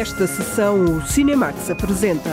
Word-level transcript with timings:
Nesta 0.00 0.26
sessão, 0.26 0.82
o 0.82 1.06
Cinemax 1.06 1.68
apresenta. 1.68 2.30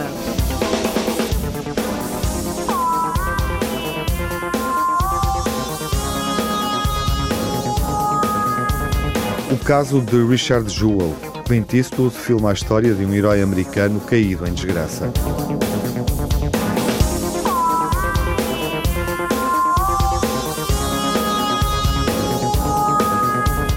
O 9.52 9.58
caso 9.66 10.00
de 10.00 10.24
Richard 10.24 10.70
Jewell. 10.70 11.14
Clint 11.46 11.74
Eastwood 11.74 12.16
filma 12.16 12.52
a 12.52 12.54
história 12.54 12.94
de 12.94 13.04
um 13.04 13.14
herói 13.14 13.42
americano 13.42 14.00
caído 14.00 14.48
em 14.48 14.54
desgraça. 14.54 15.12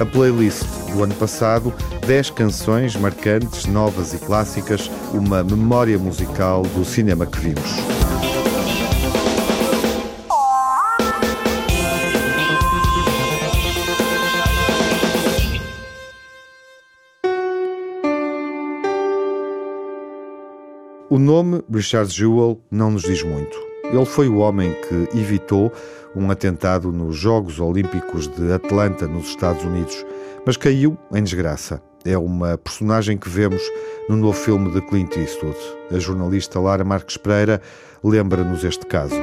A 0.00 0.06
playlist 0.06 0.64
do 0.94 1.04
ano 1.04 1.14
passado, 1.14 1.74
10 2.06 2.30
canções 2.30 2.96
marcantes, 2.96 3.66
novas 3.66 4.14
e 4.14 4.18
clássicas, 4.18 4.90
uma 5.12 5.44
memória 5.44 5.98
musical 5.98 6.62
do 6.62 6.86
cinema 6.86 7.26
que 7.26 7.38
vimos. 7.38 7.70
O 21.10 21.18
nome 21.18 21.62
Richard 21.70 22.10
Jewell 22.10 22.58
não 22.70 22.92
nos 22.92 23.02
diz 23.02 23.22
muito. 23.22 23.70
Ele 23.92 24.06
foi 24.06 24.28
o 24.28 24.38
homem 24.38 24.72
que 24.88 25.18
evitou 25.18 25.70
um 26.14 26.30
atentado 26.30 26.90
nos 26.92 27.16
Jogos 27.16 27.60
Olímpicos 27.60 28.26
de 28.26 28.52
Atlanta, 28.52 29.06
nos 29.06 29.28
Estados 29.28 29.64
Unidos, 29.64 30.04
mas 30.44 30.56
caiu 30.56 30.98
em 31.12 31.22
desgraça. 31.22 31.82
É 32.04 32.16
uma 32.16 32.56
personagem 32.56 33.18
que 33.18 33.28
vemos 33.28 33.62
no 34.08 34.16
novo 34.16 34.32
filme 34.32 34.70
de 34.72 34.80
Clint 34.88 35.16
Eastwood. 35.16 35.56
A 35.90 35.98
jornalista 35.98 36.58
Lara 36.58 36.84
Marques 36.84 37.16
Pereira 37.16 37.60
lembra-nos 38.02 38.64
este 38.64 38.86
caso. 38.86 39.16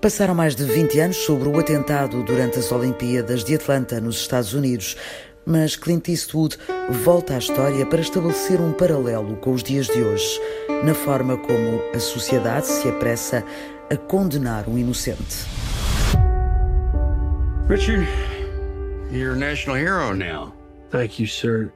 Passaram 0.00 0.34
mais 0.34 0.56
de 0.56 0.64
20 0.64 0.98
anos 0.98 1.16
sobre 1.18 1.46
o 1.46 1.58
atentado 1.58 2.22
durante 2.22 2.58
as 2.58 2.72
Olimpíadas 2.72 3.44
de 3.44 3.54
Atlanta, 3.54 4.00
nos 4.00 4.16
Estados 4.16 4.54
Unidos 4.54 4.96
mas 5.46 5.76
Clint 5.76 6.08
Eastwood 6.08 6.56
volta 7.04 7.34
à 7.34 7.38
história 7.38 7.84
para 7.86 8.00
estabelecer 8.00 8.60
um 8.60 8.72
paralelo 8.72 9.36
com 9.36 9.52
os 9.52 9.62
dias 9.62 9.86
de 9.86 10.02
hoje, 10.02 10.40
na 10.84 10.94
forma 10.94 11.36
como 11.36 11.82
a 11.94 11.98
sociedade 11.98 12.66
se 12.66 12.88
apressa 12.88 13.44
a 13.90 13.96
condenar 13.96 14.68
um 14.68 14.78
inocente. 14.78 15.46
Richard, 17.68 18.06
you're 19.10 19.32
a 19.32 19.36
national 19.36 19.76
hero 19.76 20.14
now. 20.14 20.52
Thank 20.90 21.20
you, 21.20 21.26
sir. 21.26 21.72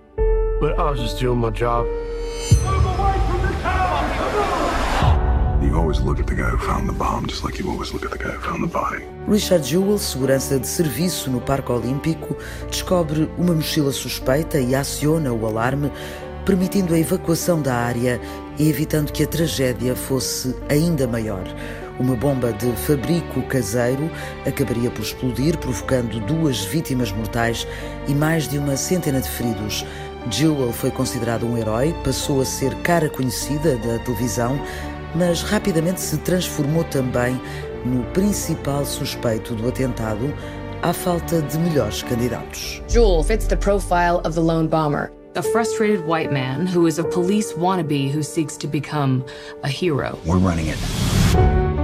But 0.60 0.78
I 0.78 0.90
was 0.90 1.00
just 1.00 1.20
doing 1.20 1.38
my 1.38 1.50
job. 1.50 1.86
Richard 9.28 9.68
Jewell, 9.68 9.98
segurança 9.98 10.58
de 10.58 10.68
serviço 10.68 11.28
no 11.30 11.40
Parque 11.40 11.72
Olímpico, 11.72 12.36
descobre 12.70 13.28
uma 13.36 13.54
mochila 13.54 13.90
suspeita 13.90 14.60
e 14.60 14.72
aciona 14.72 15.32
o 15.32 15.44
alarme, 15.44 15.90
permitindo 16.46 16.94
a 16.94 16.98
evacuação 16.98 17.60
da 17.60 17.74
área 17.74 18.20
e 18.56 18.68
evitando 18.68 19.10
que 19.10 19.24
a 19.24 19.26
tragédia 19.26 19.96
fosse 19.96 20.54
ainda 20.68 21.08
maior. 21.08 21.44
Uma 21.98 22.14
bomba 22.14 22.52
de 22.52 22.70
fabrico 22.76 23.42
caseiro 23.42 24.08
acabaria 24.46 24.90
por 24.90 25.02
explodir, 25.02 25.58
provocando 25.58 26.20
duas 26.20 26.64
vítimas 26.64 27.10
mortais 27.10 27.66
e 28.06 28.14
mais 28.14 28.48
de 28.48 28.58
uma 28.58 28.76
centena 28.76 29.20
de 29.20 29.28
feridos. 29.28 29.84
Jewell 30.30 30.72
foi 30.72 30.90
considerado 30.90 31.46
um 31.46 31.56
herói, 31.56 31.94
passou 32.02 32.40
a 32.40 32.44
ser 32.44 32.74
cara 32.76 33.10
conhecida 33.10 33.76
da 33.76 33.98
televisão, 33.98 34.58
mas 35.14 35.42
rapidamente 35.42 36.00
se 36.00 36.18
transformou 36.18 36.84
também 36.84 37.40
no 37.84 38.02
principal 38.12 38.84
suspeito 38.84 39.54
do 39.54 39.68
atentado, 39.68 40.34
à 40.82 40.92
falta 40.92 41.40
de 41.42 41.58
melhores 41.58 42.02
candidatos. 42.02 42.82
Jewel 42.88 43.22
fits 43.22 43.46
the 43.46 43.56
profile 43.56 44.20
of 44.24 44.34
the 44.34 44.40
lone 44.40 44.68
bomber. 44.68 45.10
A 45.36 45.42
frustrated 45.42 46.06
white 46.06 46.32
man 46.32 46.66
who 46.66 46.86
is 46.86 46.98
a 46.98 47.04
police 47.04 47.52
wannabe 47.54 48.08
who 48.14 48.22
seeks 48.22 48.56
to 48.58 48.68
become 48.68 49.24
a 49.64 49.68
hero. 49.68 50.16
We're 50.24 50.38
running 50.38 50.68
it. 50.68 50.78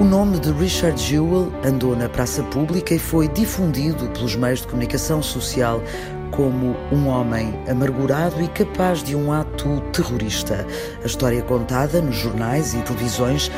O 0.00 0.04
nome 0.04 0.38
de 0.38 0.50
Richard 0.52 0.98
Jewell 0.98 1.52
andou 1.64 1.94
na 1.94 2.08
praça 2.08 2.42
pública 2.44 2.94
e 2.94 2.98
foi 2.98 3.28
difundido 3.28 4.08
pelos 4.10 4.34
meios 4.34 4.60
de 4.60 4.68
comunicação 4.68 5.22
social 5.22 5.82
como 6.30 6.76
um 6.92 7.08
homem 7.08 7.54
amargurado 7.68 8.42
e 8.42 8.48
capaz 8.48 9.02
de 9.02 9.14
um 9.14 9.32
ato 9.32 9.80
terrorista. 9.92 10.66
A 11.02 11.06
história 11.06 11.42
contada 11.42 12.00
nos 12.00 12.16
jornais 12.16 12.74
e 12.74 12.78
televisões 12.82 13.50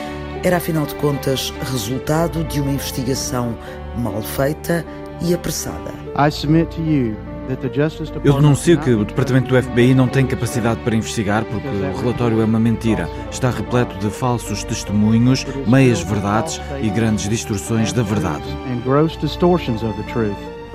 era, 0.44 0.56
afinal 0.56 0.86
de 0.86 0.94
contas, 0.96 1.52
resultado 1.70 2.42
de 2.44 2.60
uma 2.60 2.72
investigação 2.72 3.56
mal 3.96 4.20
feita 4.22 4.84
e 5.20 5.32
apressada. 5.34 5.92
Eu 8.24 8.34
denuncio 8.34 8.78
que 8.78 8.90
o 8.90 9.04
Departamento 9.04 9.48
do 9.48 9.60
FBI 9.60 9.94
não 9.94 10.06
tem 10.06 10.26
capacidade 10.26 10.80
para 10.80 10.94
investigar 10.94 11.44
porque 11.44 11.66
o 11.66 11.96
relatório 11.96 12.40
é 12.40 12.44
uma 12.44 12.60
mentira. 12.60 13.08
Está 13.30 13.50
repleto 13.50 13.98
de 13.98 14.10
falsos 14.10 14.62
testemunhos, 14.62 15.44
meias 15.66 16.00
verdades 16.00 16.60
e 16.80 16.88
grandes 16.88 17.28
distorções 17.28 17.92
da 17.92 18.02
verdade. 18.02 18.46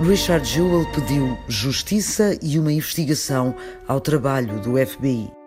Richard 0.00 0.46
Jewell 0.48 0.86
pediu 0.92 1.36
justiça 1.48 2.38
e 2.40 2.56
uma 2.56 2.72
investigação 2.72 3.52
ao 3.86 4.00
trabalho 4.00 4.60
do 4.60 4.74
FBI. 4.86 5.37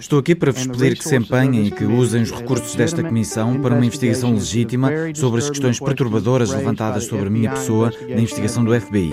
Estou 0.00 0.18
aqui 0.18 0.34
para 0.34 0.50
vos 0.52 0.66
pedir 0.66 0.96
que 0.96 1.04
se 1.04 1.16
empenhem 1.16 1.66
e 1.66 1.70
que 1.70 1.84
usem 1.84 2.22
os 2.22 2.30
recursos 2.30 2.74
desta 2.74 3.02
comissão 3.02 3.60
para 3.60 3.74
uma 3.74 3.84
investigação 3.84 4.32
legítima 4.32 4.90
sobre 5.14 5.40
as 5.40 5.50
questões 5.50 5.78
perturbadoras 5.78 6.50
levantadas 6.50 7.04
sobre 7.04 7.26
a 7.26 7.30
minha 7.30 7.50
pessoa 7.50 7.92
na 8.08 8.16
investigação 8.22 8.64
do 8.64 8.80
FBI. 8.80 9.12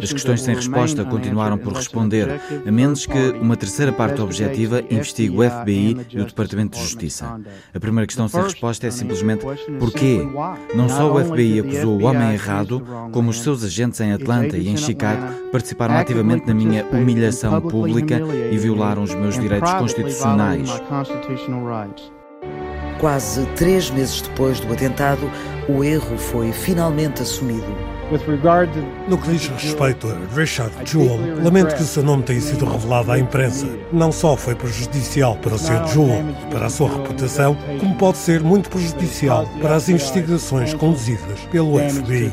As 0.00 0.12
questões 0.12 0.42
sem 0.42 0.54
resposta 0.54 1.04
continuaram 1.04 1.58
por 1.58 1.72
responder, 1.72 2.40
a 2.64 2.70
menos 2.70 3.04
que 3.04 3.30
uma 3.40 3.56
terceira 3.56 3.92
parte 3.92 4.20
objetiva 4.20 4.80
investigue 4.88 5.36
o 5.36 5.42
FBI 5.42 6.06
e 6.10 6.20
o 6.20 6.24
Departamento 6.24 6.76
de 6.76 6.84
Justiça. 6.84 7.40
A 7.74 7.80
primeira 7.80 8.06
questão 8.06 8.28
sem 8.28 8.42
resposta 8.42 8.86
é 8.86 8.90
simplesmente 8.92 9.44
porquê? 9.80 10.20
Não 10.74 10.88
só 10.88 11.12
o 11.12 11.24
FBI 11.24 11.60
acusou 11.60 12.00
o 12.00 12.04
homem 12.04 12.32
errado, 12.32 12.80
como 13.10 13.30
os 13.30 13.42
seus 13.42 13.64
agentes 13.64 14.00
em 14.00 14.12
Atlanta 14.12 14.56
e 14.56 14.68
em 14.68 14.76
Chicago 14.76 15.50
participaram 15.50 15.96
ativamente 15.96 16.46
na 16.46 16.54
minha 16.54 16.84
humilhação 16.92 17.23
humilhação 17.24 17.60
pública 17.60 18.20
e 18.50 18.58
violaram 18.58 19.02
os 19.02 19.14
meus 19.14 19.38
direitos 19.38 19.72
constitucionais. 19.74 20.70
Quase 23.00 23.44
três 23.56 23.90
meses 23.90 24.22
depois 24.22 24.60
do 24.60 24.72
atentado, 24.72 25.30
o 25.68 25.82
erro 25.82 26.16
foi 26.16 26.52
finalmente 26.52 27.22
assumido. 27.22 27.66
No 29.08 29.18
que 29.18 29.30
diz 29.30 29.48
respeito 29.48 30.08
a 30.08 30.36
Richard 30.36 30.72
Jewell, 30.84 31.42
lamento 31.42 31.74
que 31.74 31.82
o 31.82 31.86
seu 31.86 32.02
nome 32.02 32.22
tenha 32.22 32.40
sido 32.40 32.64
revelado 32.66 33.10
à 33.10 33.18
imprensa. 33.18 33.66
Não 33.92 34.12
só 34.12 34.36
foi 34.36 34.54
prejudicial 34.54 35.36
para 35.36 35.54
o 35.54 35.58
Sr. 35.58 35.86
Jewell 35.88 36.24
e 36.42 36.50
para 36.52 36.66
a 36.66 36.70
sua 36.70 36.88
reputação, 36.88 37.56
como 37.80 37.96
pode 37.96 38.18
ser 38.18 38.42
muito 38.42 38.68
prejudicial 38.70 39.48
para 39.60 39.74
as 39.74 39.88
investigações 39.88 40.74
conduzidas 40.74 41.40
pelo 41.50 41.78
FBI. 41.78 42.30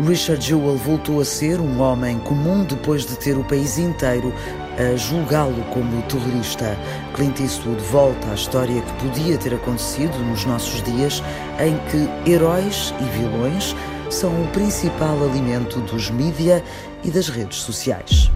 Richard 0.00 0.44
Jewell 0.44 0.76
voltou 0.76 1.20
a 1.20 1.24
ser 1.24 1.60
um 1.60 1.80
homem 1.80 2.20
comum 2.20 2.62
depois 2.62 3.04
de 3.04 3.16
ter 3.16 3.36
o 3.36 3.42
país 3.42 3.78
inteiro 3.78 4.32
a 4.78 4.96
julgá-lo 4.96 5.60
como 5.72 6.02
terrorista. 6.02 6.78
Clint 7.14 7.40
Eastwood 7.40 7.82
volta 7.82 8.30
à 8.30 8.34
história 8.34 8.80
que 8.80 8.92
podia 9.04 9.36
ter 9.36 9.54
acontecido 9.54 10.16
nos 10.18 10.44
nossos 10.44 10.80
dias, 10.84 11.20
em 11.58 11.76
que 11.90 12.30
heróis 12.30 12.94
e 13.00 13.18
vilões 13.18 13.74
são 14.08 14.30
o 14.40 14.46
principal 14.48 15.20
alimento 15.24 15.80
dos 15.80 16.10
mídia 16.10 16.62
e 17.02 17.10
das 17.10 17.28
redes 17.28 17.58
sociais. 17.58 18.30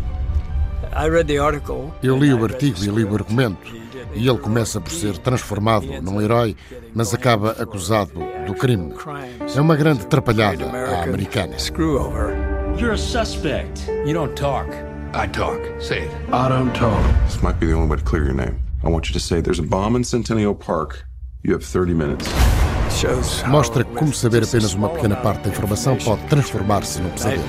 Eu 2.03 2.19
li 2.19 2.35
o 2.35 2.45
artigo 2.45 2.79
e 2.83 2.89
li 2.89 3.05
o 3.05 3.15
argumento, 3.15 3.75
e 4.15 4.29
ele 4.29 4.39
começa 4.39 4.81
por 4.81 4.91
ser 4.91 5.17
transformado 5.19 5.87
num 6.03 6.21
herói, 6.21 6.57
mas 6.95 7.15
acaba 7.15 7.53
acusado 7.53 8.13
do 8.47 8.55
crime. 8.55 8.95
É 9.55 9.61
uma 9.61 9.77
grande 9.77 10.03
atrapalhada 10.03 10.65
à 10.67 11.03
americana. 11.05 11.57
You're 12.79 12.95
a 12.95 12.97
suspect. 12.97 13.87
You 14.07 14.15
don't 14.15 14.35
talk. 14.35 14.67
I 15.15 15.29
talk. 15.29 15.61
Say 15.79 16.05
it. 16.05 16.11
I 16.33 16.49
don't 16.49 16.73
talk. 16.73 17.03
This 17.27 17.43
might 17.43 17.61
be 17.61 17.67
the 17.67 17.75
only 17.75 17.89
way 17.89 17.99
to 17.99 18.05
clear 18.05 18.25
your 18.25 18.35
name. 18.35 18.59
I 18.83 18.89
want 18.89 19.09
you 19.09 19.13
to 19.13 19.21
say 19.21 19.43
there's 19.43 19.59
a 19.59 19.63
bomb 19.63 19.95
in 19.95 20.05
Centennial 20.05 20.55
Park. 20.55 21.05
You 21.45 21.53
have 21.53 21.65
30 21.65 21.93
minutes. 21.95 22.29
Mostra 23.47 23.85
como 23.85 24.13
saber 24.13 24.43
apenas 24.43 24.75
uma 24.75 24.89
pequena 24.89 25.17
parte 25.17 25.43
da 25.43 25.51
informação 25.51 25.97
pode 25.97 26.23
transformar-se 26.29 27.01
num 27.01 27.11
pesadelo. 27.11 27.45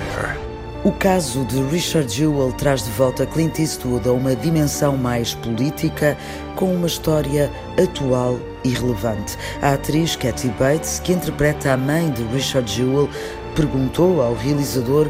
O 0.84 0.92
caso 0.92 1.46
de 1.46 1.64
Richard 1.64 2.14
Jewell 2.14 2.52
traz 2.52 2.84
de 2.84 2.92
volta 2.92 3.26
Clint 3.26 3.58
Eastwood 3.58 4.06
a 4.06 4.12
uma 4.12 4.36
dimensão 4.36 4.98
mais 4.98 5.34
política, 5.34 6.18
com 6.58 6.76
uma 6.76 6.88
história 6.88 7.50
atual 7.82 8.38
e 8.66 8.70
relevante. 8.70 9.38
A 9.62 9.76
atriz 9.76 10.18
Kathy 10.18 10.50
Bates, 10.60 11.00
que 11.00 11.14
interpreta 11.14 11.72
a 11.72 11.78
mãe 11.78 12.12
de 12.12 12.22
Richard 12.24 12.70
Jewell, 12.70 13.10
perguntou 13.56 14.22
ao 14.22 14.34
realizador 14.34 15.10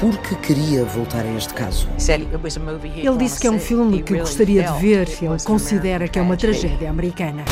porque 0.00 0.34
queria 0.34 0.84
voltar 0.84 1.24
a 1.24 1.32
este 1.36 1.54
caso. 1.54 1.88
Ele 1.96 3.16
disse 3.16 3.40
que 3.40 3.46
é 3.46 3.50
um 3.52 3.60
filme 3.60 4.02
que 4.02 4.18
gostaria 4.18 4.64
de 4.64 4.80
ver. 4.80 5.08
Ele 5.22 5.40
considera 5.44 6.08
que 6.08 6.18
é 6.18 6.22
uma 6.22 6.36
tragédia 6.36 6.90
americana. 6.90 7.44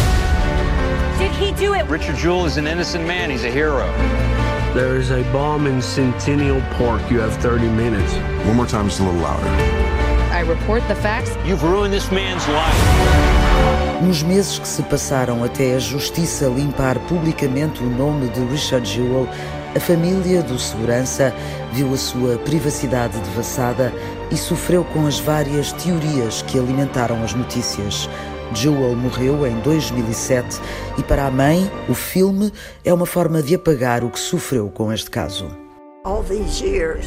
Richard 1.88 2.20
Jewell 2.20 2.46
is 2.48 2.56
an 2.56 2.66
innocent 2.66 3.06
man. 3.06 3.30
He's 3.30 3.44
a 3.44 3.48
hero. 3.48 3.84
There 4.72 4.96
is 5.00 5.10
a 5.10 5.24
bomb 5.32 5.66
in 5.66 5.82
Centennial 5.82 6.60
Park. 6.78 7.10
You 7.10 7.18
have 7.18 7.36
30 7.38 7.66
minutes. 7.70 8.14
One 8.46 8.54
more 8.54 8.66
time, 8.66 8.86
just 8.86 9.00
a 9.00 9.02
little 9.02 9.20
louder. 9.20 9.44
I 10.30 10.42
report 10.42 10.86
the 10.86 10.94
facts. 10.94 11.36
You've 11.44 11.64
ruined 11.64 11.92
this 11.92 12.08
man's 12.12 12.46
life. 12.46 14.00
Nos 14.00 14.22
meses 14.22 14.60
que 14.60 14.68
se 14.68 14.80
passaram 14.84 15.42
até 15.42 15.74
a 15.74 15.80
justiça 15.80 16.46
limpar 16.46 17.00
publicamente 17.08 17.82
o 17.82 17.90
nome 17.90 18.28
de 18.28 18.44
Richard 18.44 18.88
Jewell, 18.88 19.28
a 19.74 19.80
família 19.80 20.40
do 20.40 20.56
segurança 20.56 21.34
viu 21.72 21.92
a 21.92 21.96
sua 21.96 22.38
privacidade 22.38 23.18
devassada 23.18 23.92
e 24.30 24.36
sofreu 24.36 24.84
com 24.84 25.04
as 25.04 25.18
várias 25.18 25.72
teorias 25.72 26.42
que 26.42 26.56
alimentaram 26.56 27.24
as 27.24 27.34
notícias. 27.34 28.08
Jewel 28.54 28.96
morreu 28.96 29.46
em 29.46 29.58
2007 29.60 30.60
e 30.98 31.02
para 31.02 31.26
a 31.26 31.30
mãe, 31.30 31.70
o 31.88 31.94
filme 31.94 32.52
é 32.84 32.92
uma 32.92 33.06
forma 33.06 33.42
de 33.42 33.54
apagar 33.54 34.04
o 34.04 34.10
que 34.10 34.18
sofreu 34.18 34.68
com 34.68 34.92
este 34.92 35.10
caso. 35.10 35.48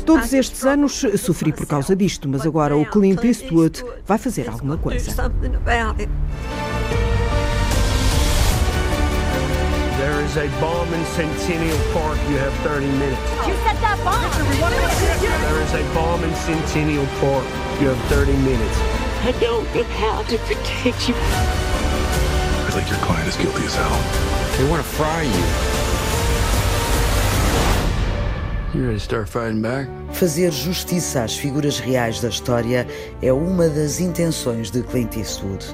Todos 0.05 0.33
estes 0.33 0.65
anos 0.65 1.03
sofri 1.17 1.51
por 1.51 1.65
causa 1.65 1.95
disto, 1.95 2.29
mas 2.29 2.45
agora 2.45 2.77
o 2.77 2.85
Clint 2.85 3.23
Eastwood 3.23 3.83
vai 4.05 4.17
fazer 4.17 4.49
alguma 4.49 4.77
coisa. 4.77 5.11
There 9.97 10.19
is 10.25 10.35
a 10.35 10.47
bomb 10.59 10.93
in 10.93 11.05
Centennial 11.15 11.77
Park. 11.93 12.17
You 12.29 12.37
have 12.37 12.53
30 12.63 12.87
minutes. 12.99 13.19
You 13.47 13.55
set 13.63 13.79
that 13.79 13.97
bomb. 14.03 14.19
There 15.47 15.61
is 15.61 15.73
a 15.75 15.93
bomb 15.93 16.23
in 16.25 16.35
Centennial 16.35 17.05
Park. 17.21 17.45
You 17.79 17.87
have 17.87 18.09
30 18.09 18.33
minutes. 18.43 19.02
I 19.25 19.31
don't 19.39 19.63
know 19.73 19.83
how 19.83 20.21
to 20.23 20.37
protect 20.39 21.07
you. 21.07 21.15
I 21.15 22.71
think 22.71 22.89
your 22.89 22.99
client 22.99 23.25
is 23.25 23.37
guilty 23.37 23.63
as 23.63 23.73
hell. 23.73 23.97
They 24.57 24.69
want 24.69 24.83
to 24.83 24.89
fry 24.89 25.23
you. 25.23 25.43
You 28.75 28.87
ready 28.87 28.97
to 28.97 28.99
start 28.99 29.29
fighting 29.29 29.61
back? 29.61 29.87
Fazer 30.11 30.51
justiça 30.51 31.23
às 31.23 31.37
figuras 31.37 31.79
reais 31.79 32.19
da 32.19 32.27
história 32.27 32.85
é 33.21 33.31
uma 33.31 33.69
das 33.69 34.01
intenções 34.01 34.69
de 34.69 34.83
Clint 34.83 35.15
Eastwood. 35.15 35.65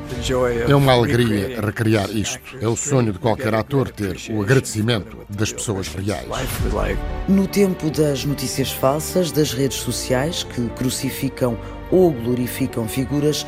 É 0.68 0.76
uma 0.76 0.92
alegria 0.92 1.60
recriar 1.60 2.12
isto. 2.12 2.40
É 2.62 2.68
o 2.68 2.76
sonho 2.76 3.12
de 3.14 3.18
qualquer 3.18 3.56
ator 3.56 3.90
ter 3.90 4.16
o 4.30 4.44
agradecimento 4.44 5.18
das 5.28 5.52
pessoas 5.52 5.88
reais. 5.88 6.28
No 7.28 7.48
tempo 7.48 7.90
das 7.90 8.24
notícias 8.26 8.72
falsas, 8.72 9.32
das 9.32 9.54
redes 9.54 9.80
sociais 9.80 10.44
que 10.44 10.70
crucificam 10.78 11.58
ou 11.92 12.12
glorificam 12.12 12.88
figuras, 12.88 13.46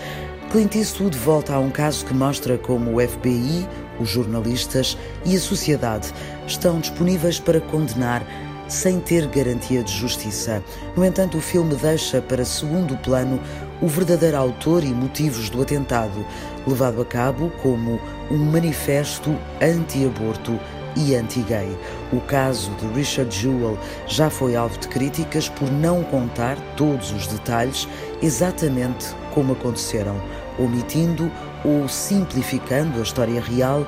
Clint 0.51 0.75
Eastwood 0.75 1.17
volta 1.17 1.53
a 1.53 1.59
um 1.59 1.69
caso 1.69 2.05
que 2.05 2.13
mostra 2.13 2.57
como 2.57 2.97
o 2.97 3.07
FBI, 3.07 3.65
os 3.99 4.09
jornalistas 4.09 4.97
e 5.25 5.35
a 5.35 5.39
sociedade 5.39 6.11
estão 6.45 6.79
disponíveis 6.79 7.39
para 7.39 7.61
condenar 7.61 8.21
sem 8.67 8.99
ter 8.99 9.27
garantia 9.27 9.83
de 9.83 9.91
justiça. 9.91 10.63
No 10.95 11.05
entanto, 11.05 11.37
o 11.37 11.41
filme 11.41 11.75
deixa 11.75 12.21
para 12.21 12.43
segundo 12.43 12.97
plano 12.97 13.39
o 13.81 13.87
verdadeiro 13.87 14.37
autor 14.37 14.83
e 14.83 14.87
motivos 14.87 15.49
do 15.49 15.61
atentado, 15.61 16.25
levado 16.67 17.01
a 17.01 17.05
cabo 17.05 17.51
como 17.61 17.99
um 18.29 18.37
manifesto 18.37 19.37
anti-aborto 19.61 20.59
e 20.95 21.15
anti-gay. 21.15 21.77
O 22.11 22.19
caso 22.21 22.71
de 22.75 22.87
Richard 22.87 23.35
Jewell 23.35 23.77
já 24.07 24.29
foi 24.29 24.55
alvo 24.55 24.77
de 24.79 24.87
críticas 24.87 25.49
por 25.49 25.71
não 25.71 26.03
contar 26.03 26.57
todos 26.75 27.11
os 27.11 27.27
detalhes 27.27 27.87
exatamente 28.21 29.15
como 29.33 29.53
aconteceram, 29.53 30.15
omitindo 30.59 31.31
ou 31.63 31.87
simplificando 31.87 32.99
a 32.99 33.03
história 33.03 33.41
real 33.41 33.85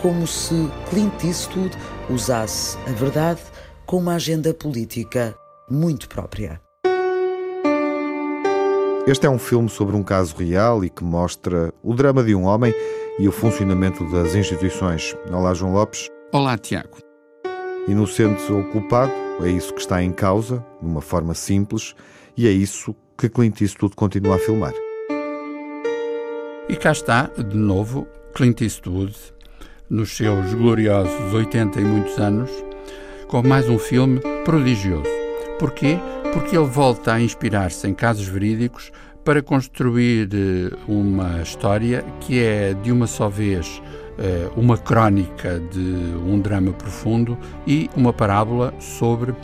como 0.00 0.26
se 0.26 0.70
Clint 0.90 1.24
Eastwood 1.24 1.76
usasse 2.10 2.76
a 2.86 2.92
verdade 2.92 3.40
com 3.86 3.96
uma 3.96 4.14
agenda 4.14 4.52
política 4.52 5.34
muito 5.70 6.08
própria. 6.08 6.60
Este 9.06 9.26
é 9.26 9.30
um 9.30 9.38
filme 9.38 9.68
sobre 9.68 9.94
um 9.94 10.02
caso 10.02 10.34
real 10.36 10.82
e 10.82 10.88
que 10.88 11.04
mostra 11.04 11.72
o 11.82 11.94
drama 11.94 12.22
de 12.24 12.34
um 12.34 12.44
homem 12.44 12.74
e 13.18 13.28
o 13.28 13.32
funcionamento 13.32 14.02
das 14.10 14.34
instituições. 14.34 15.14
Olá, 15.30 15.52
João 15.52 15.72
Lopes. 15.72 16.08
Olá, 16.32 16.58
Tiago. 16.58 16.98
Inocente 17.86 18.52
ou 18.52 18.64
culpado, 18.64 19.12
é 19.42 19.48
isso 19.48 19.72
que 19.72 19.80
está 19.80 20.02
em 20.02 20.12
causa, 20.12 20.64
de 20.80 20.86
uma 20.88 21.00
forma 21.00 21.34
simples, 21.34 21.94
e 22.36 22.48
é 22.48 22.50
isso 22.50 22.94
que 23.16 23.28
Clint 23.28 23.60
Eastwood 23.60 23.94
continua 23.94 24.36
a 24.36 24.38
filmar. 24.38 24.72
E 26.68 26.76
cá 26.76 26.92
está, 26.92 27.26
de 27.26 27.56
novo, 27.56 28.06
Clint 28.34 28.62
Eastwood, 28.62 29.16
nos 29.88 30.16
seus 30.16 30.54
gloriosos 30.54 31.32
80 31.32 31.80
e 31.80 31.84
muitos 31.84 32.18
anos, 32.18 32.50
com 33.28 33.42
mais 33.42 33.68
um 33.68 33.78
filme 33.78 34.20
prodigioso. 34.44 35.08
Porquê? 35.58 35.98
Porque 36.32 36.56
ele 36.56 36.66
volta 36.66 37.12
a 37.12 37.20
inspirar-se 37.20 37.86
em 37.86 37.94
casos 37.94 38.26
verídicos 38.26 38.90
para 39.24 39.42
construir 39.42 40.28
eh, 40.32 40.76
uma 40.86 41.40
história 41.40 42.04
que 42.20 42.42
é 42.42 42.74
de 42.74 42.92
uma 42.92 43.06
só 43.06 43.28
vez 43.28 43.80
uma 44.56 44.78
crónica 44.78 45.60
de 45.72 46.14
um 46.24 46.40
drama 46.40 46.72
profundo 46.72 47.36
e 47.66 47.90
uma 47.96 48.12
parábola 48.12 48.72
sobre 48.78 49.34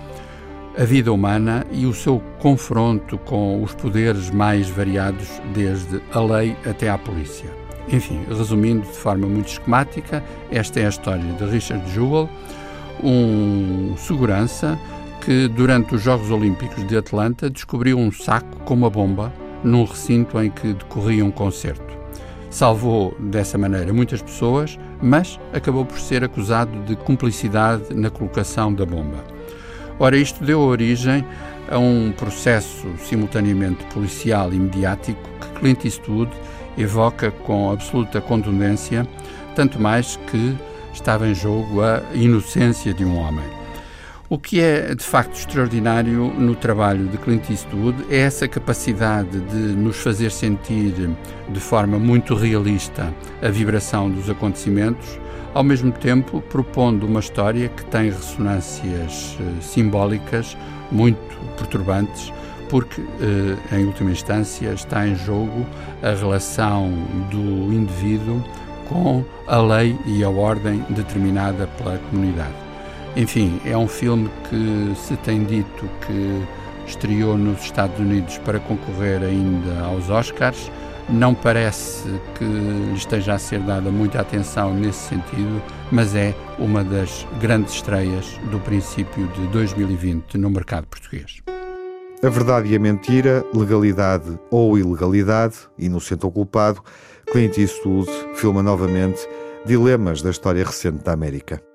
a 0.79 0.85
vida 0.85 1.13
humana 1.13 1.67
e 1.73 1.85
o 1.85 1.93
seu 1.93 2.23
confronto 2.39 3.19
com 3.19 3.63
os 3.63 3.75
poderes 3.75 4.31
mais 4.31 4.69
variados, 4.69 5.29
desde 5.53 6.01
a 6.13 6.21
lei 6.21 6.57
até 6.65 6.89
à 6.89 6.97
polícia. 6.97 7.51
Enfim, 7.89 8.25
resumindo 8.29 8.83
de 8.83 8.97
forma 8.97 9.27
muito 9.27 9.49
esquemática, 9.49 10.23
esta 10.51 10.79
é 10.81 10.87
a 10.87 10.89
história 10.89 11.25
de 11.25 11.45
Richard 11.45 11.91
Jewell, 11.93 12.29
um 13.03 13.95
segurança 13.97 14.79
que, 15.25 15.49
durante 15.49 15.95
os 15.97 16.03
Jogos 16.03 16.31
Olímpicos 16.31 16.87
de 16.87 16.97
Atlanta, 16.97 17.51
descobriu 17.51 17.99
um 17.99 18.13
saco 18.13 18.61
com 18.65 18.75
uma 18.75 18.89
bomba 18.89 19.33
num 19.65 19.85
recinto 19.85 20.41
em 20.41 20.51
que 20.51 20.73
decorria 20.73 21.25
um 21.25 21.31
concerto. 21.31 21.90
Salvou 22.51 23.17
dessa 23.19 23.57
maneira 23.57 23.93
muitas 23.93 24.21
pessoas, 24.21 24.77
mas 25.01 25.39
acabou 25.53 25.85
por 25.85 25.99
ser 25.99 26.25
acusado 26.25 26.83
de 26.83 26.97
cumplicidade 26.97 27.95
na 27.95 28.11
colocação 28.11 28.75
da 28.75 28.85
bomba. 28.85 29.25
Ora, 29.99 30.17
isto 30.17 30.45
deu 30.45 30.61
origem 30.61 31.25
a 31.71 31.79
um 31.79 32.13
processo 32.13 32.89
simultaneamente 32.99 33.85
policial 33.95 34.53
e 34.53 34.57
mediático 34.57 35.21
que 35.41 35.61
Clint 35.61 35.85
Eastwood 35.85 36.33
evoca 36.77 37.31
com 37.31 37.71
absoluta 37.71 38.21
contundência, 38.21 39.07
tanto 39.55 39.81
mais 39.81 40.17
que 40.31 40.57
estava 40.93 41.29
em 41.29 41.35
jogo 41.35 41.83
a 41.83 42.03
inocência 42.15 42.93
de 42.93 43.05
um 43.05 43.17
homem. 43.17 43.60
O 44.33 44.39
que 44.39 44.61
é 44.61 44.95
de 44.95 45.03
facto 45.03 45.35
extraordinário 45.35 46.33
no 46.33 46.55
trabalho 46.55 47.09
de 47.09 47.19
Clint 47.19 47.51
Eastwood 47.51 48.07
é 48.09 48.19
essa 48.19 48.47
capacidade 48.47 49.41
de 49.41 49.57
nos 49.57 49.97
fazer 49.97 50.31
sentir 50.31 50.95
de 51.49 51.59
forma 51.59 51.99
muito 51.99 52.37
realista 52.37 53.13
a 53.43 53.49
vibração 53.49 54.09
dos 54.09 54.31
acontecimentos, 54.31 55.19
ao 55.53 55.65
mesmo 55.65 55.91
tempo 55.91 56.41
propondo 56.43 57.09
uma 57.09 57.19
história 57.19 57.69
que 57.71 57.85
tem 57.87 58.05
ressonâncias 58.05 59.37
eh, 59.41 59.61
simbólicas 59.61 60.57
muito 60.93 61.37
perturbantes, 61.57 62.33
porque, 62.69 63.01
eh, 63.01 63.79
em 63.79 63.85
última 63.85 64.13
instância, 64.13 64.69
está 64.69 65.09
em 65.09 65.17
jogo 65.17 65.67
a 66.05 66.11
relação 66.11 66.89
do 67.33 67.75
indivíduo 67.75 68.45
com 68.89 69.25
a 69.49 69.61
lei 69.61 69.99
e 70.07 70.23
a 70.23 70.31
ordem 70.31 70.85
determinada 70.89 71.67
pela 71.67 71.99
comunidade. 71.99 72.70
Enfim, 73.17 73.61
é 73.65 73.77
um 73.77 73.89
filme 73.89 74.31
que 74.49 74.95
se 74.97 75.17
tem 75.17 75.45
dito 75.45 75.89
que 76.07 76.47
estreou 76.87 77.37
nos 77.37 77.63
Estados 77.63 77.99
Unidos 77.99 78.39
para 78.39 78.61
concorrer 78.61 79.23
ainda 79.23 79.81
aos 79.85 80.09
Oscars. 80.09 80.71
Não 81.09 81.35
parece 81.35 82.09
que 82.37 82.45
lhe 82.45 82.95
esteja 82.95 83.35
a 83.35 83.39
ser 83.39 83.61
dada 83.61 83.91
muita 83.91 84.21
atenção 84.21 84.73
nesse 84.73 85.09
sentido, 85.09 85.61
mas 85.91 86.15
é 86.15 86.35
uma 86.57 86.85
das 86.85 87.27
grandes 87.41 87.75
estreias 87.75 88.39
do 88.51 88.61
princípio 88.61 89.27
de 89.29 89.47
2020 89.49 90.39
no 90.39 90.51
mercado 90.51 90.87
português. 90.87 91.41
A 92.23 92.29
verdade 92.29 92.69
e 92.69 92.77
a 92.77 92.79
mentira, 92.79 93.45
legalidade 93.53 94.39
ou 94.51 94.79
ilegalidade, 94.79 95.57
inocente 95.79 96.25
ou 96.25 96.31
culpado, 96.31 96.83
Clint 97.33 97.59
Eastwood 97.59 98.11
filma 98.35 98.63
novamente 98.63 99.27
dilemas 99.67 100.23
da 100.23 100.31
história 100.31 100.65
recente 100.65 101.03
da 101.03 101.13
América. 101.13 101.70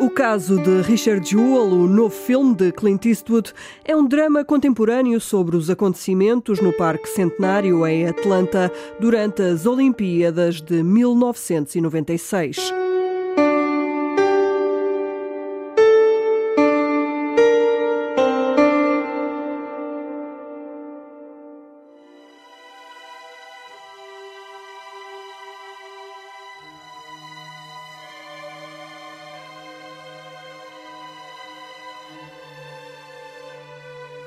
O 0.00 0.08
caso 0.08 0.56
de 0.56 0.80
Richard 0.80 1.28
Jewell, 1.28 1.74
o 1.74 1.86
novo 1.86 2.14
filme 2.14 2.54
de 2.54 2.72
Clint 2.72 3.04
Eastwood, 3.04 3.52
é 3.84 3.94
um 3.94 4.08
drama 4.08 4.42
contemporâneo 4.42 5.20
sobre 5.20 5.58
os 5.58 5.68
acontecimentos 5.68 6.58
no 6.58 6.72
Parque 6.72 7.06
Centenário 7.06 7.86
em 7.86 8.06
Atlanta 8.06 8.72
durante 8.98 9.42
as 9.42 9.66
Olimpíadas 9.66 10.62
de 10.62 10.82
1996. 10.82 12.79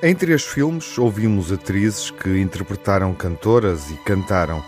Em 0.03 0.13
três 0.13 0.43
filmes 0.43 0.97
ouvimos 0.97 1.49
atrizes 1.49 2.11
que 2.11 2.37
interpretaram 2.41 3.13
cantoras 3.13 3.89
e 3.89 3.93
cantaram, 4.03 4.61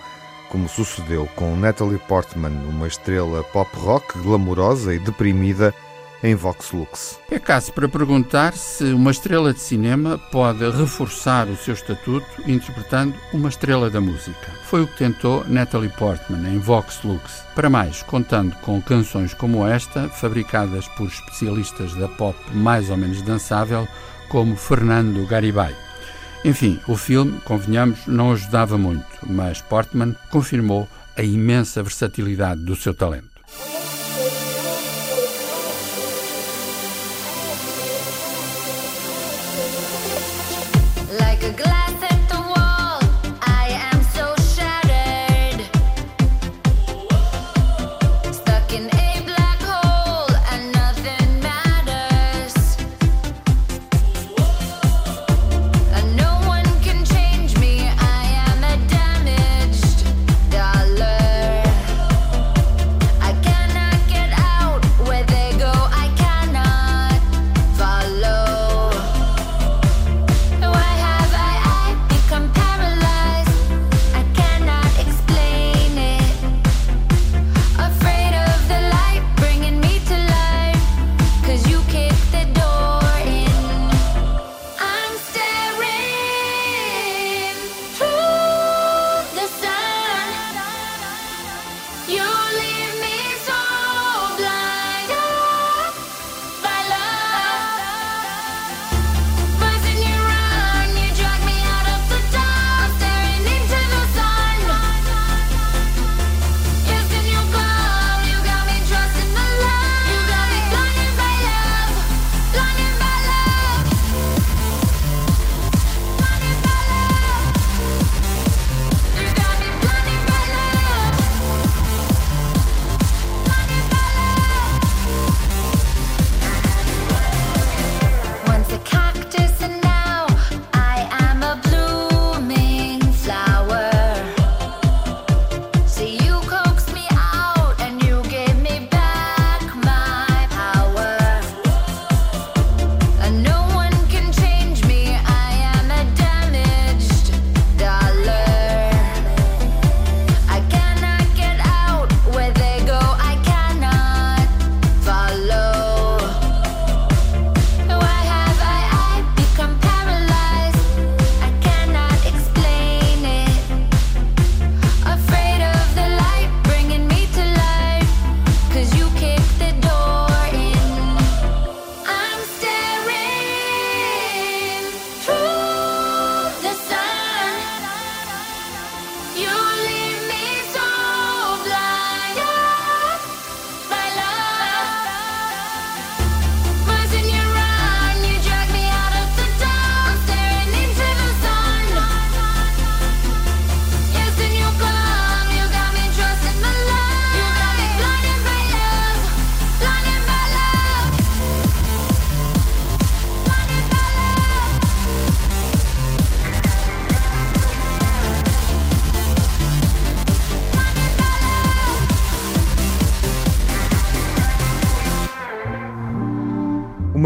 como 0.47 0.69
sucedeu 0.69 1.27
com 1.35 1.57
Natalie 1.57 1.99
Portman, 2.07 2.53
uma 2.69 2.87
estrela 2.87 3.43
pop 3.43 3.69
rock 3.75 4.17
glamourosa 4.19 4.95
e 4.95 4.99
deprimida 4.99 5.73
em 6.23 6.35
Vox 6.35 6.71
Lux. 6.71 7.19
É 7.29 7.37
caso 7.37 7.73
para 7.73 7.89
perguntar 7.89 8.53
se 8.53 8.85
uma 8.85 9.11
estrela 9.11 9.53
de 9.53 9.59
cinema 9.59 10.17
pode 10.31 10.69
reforçar 10.71 11.49
o 11.49 11.57
seu 11.57 11.73
estatuto 11.73 12.25
interpretando 12.47 13.13
uma 13.33 13.49
estrela 13.49 13.89
da 13.89 13.99
música. 13.99 14.53
Foi 14.63 14.83
o 14.83 14.87
que 14.87 14.99
tentou 14.99 15.43
Natalie 15.49 15.91
Portman 15.97 16.49
em 16.49 16.59
Vox 16.59 17.01
Lux. 17.03 17.43
Para 17.53 17.69
mais, 17.69 18.01
contando 18.03 18.55
com 18.61 18.81
canções 18.81 19.33
como 19.33 19.67
esta, 19.67 20.07
fabricadas 20.07 20.87
por 20.87 21.07
especialistas 21.07 21.93
da 21.95 22.07
pop 22.07 22.37
mais 22.53 22.89
ou 22.89 22.95
menos 22.95 23.21
dançável, 23.21 23.85
como 24.29 24.55
Fernando 24.55 25.25
Garibay. 25.25 25.75
Enfim, 26.43 26.79
o 26.87 26.95
filme, 26.95 27.39
convenhamos, 27.43 28.05
não 28.05 28.31
ajudava 28.31 28.77
muito, 28.77 29.05
mas 29.25 29.61
Portman 29.61 30.15
confirmou 30.29 30.87
a 31.17 31.23
imensa 31.23 31.81
versatilidade 31.81 32.61
do 32.61 32.75
seu 32.75 32.93
talento. 32.93 33.34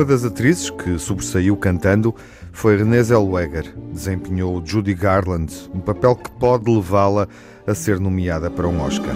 Das 0.09 0.25
atrizes 0.25 0.71
que 0.71 0.97
sobressaiu 0.97 1.55
cantando 1.55 2.15
foi 2.51 2.75
Renée 2.75 3.03
Zellweger. 3.03 3.75
Desempenhou 3.93 4.59
Judy 4.65 4.95
Garland, 4.95 5.53
um 5.71 5.79
papel 5.79 6.15
que 6.15 6.31
pode 6.31 6.69
levá-la 6.69 7.27
a 7.67 7.75
ser 7.75 7.99
nomeada 7.99 8.49
para 8.49 8.67
um 8.67 8.81
Oscar. 8.81 9.13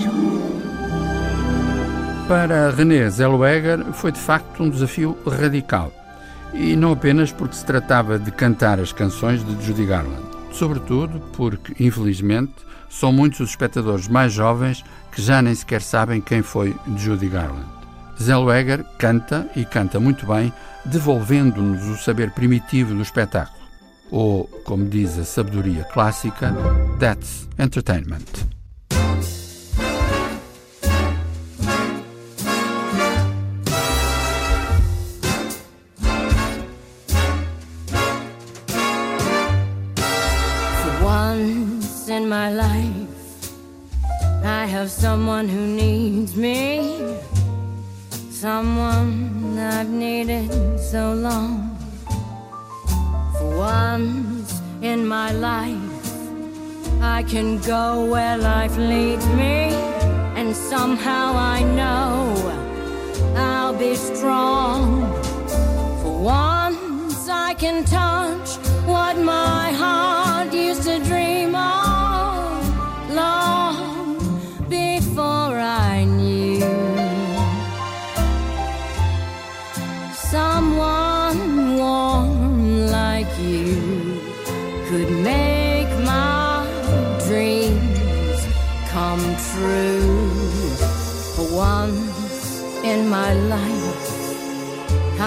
Para 2.28 2.70
Renée 2.70 3.10
Zellweger 3.10 3.84
foi 3.94 4.12
de 4.12 4.20
facto 4.20 4.62
um 4.62 4.70
desafio 4.70 5.18
radical. 5.26 5.92
E 6.54 6.76
não 6.76 6.92
apenas 6.92 7.32
porque 7.32 7.56
se 7.56 7.66
tratava 7.66 8.20
de 8.20 8.32
cantar 8.32 8.80
as 8.80 8.94
canções 8.94 9.44
de 9.44 9.66
Judy 9.66 9.88
Garland. 9.88 10.22
Sobretudo 10.52 11.20
porque, 11.36 11.74
infelizmente, 11.84 12.54
são 12.88 13.12
muitos 13.12 13.40
os 13.40 13.50
espectadores 13.50 14.08
mais 14.08 14.32
jovens 14.32 14.86
que 15.12 15.20
já 15.20 15.42
nem 15.42 15.56
sequer 15.56 15.82
sabem 15.82 16.22
quem 16.22 16.44
foi 16.44 16.76
Judy 16.96 17.30
Garland. 17.30 17.83
Zellweger 18.22 18.84
canta 18.98 19.48
e 19.56 19.66
canta 19.66 20.00
muito 20.00 20.26
bem, 20.26 20.54
devolvendo-nos 20.86 21.84
o 21.88 21.98
saber 21.98 22.32
primitivo 22.32 22.94
do 22.94 23.02
espetáculo. 23.02 23.64
Ou, 24.12 24.46
como 24.64 24.86
diz 24.86 25.18
a 25.18 25.24
sabedoria 25.24 25.84
clássica, 25.86 26.54
that's 27.00 27.48
entertainment. 27.58 28.54
My 42.34 42.50
life, 42.50 43.52
I 44.44 44.66
have 44.66 44.90
someone 44.90 45.48
who 45.48 45.68
needs 45.68 46.36
me. 46.36 47.33
someone 48.44 49.58
I've 49.58 49.90
needed 49.90 50.52
so 50.78 51.14
long. 51.14 51.78
For 53.38 53.50
once 53.58 54.62
in 54.82 55.08
my 55.08 55.32
life, 55.32 56.04
I 57.02 57.24
can 57.24 57.60
go 57.60 58.04
where 58.12 58.38
life 58.38 58.76
leads 58.76 59.26
me, 59.42 59.72
and 60.36 60.54
somehow 60.54 61.28
I 61.56 61.64
know 61.80 62.16
I'll 63.38 63.78
be 63.80 63.96
strong. 63.96 64.84
For 66.02 66.16
once, 66.20 67.30
I 67.30 67.54
can 67.54 67.86
touch 67.86 68.50
what 68.86 69.16
my 69.18 69.72
heart 69.72 70.54
used 70.54 70.84
to 70.84 71.00
dream 71.00 71.56
of. 71.56 73.16
Long. 73.16 73.63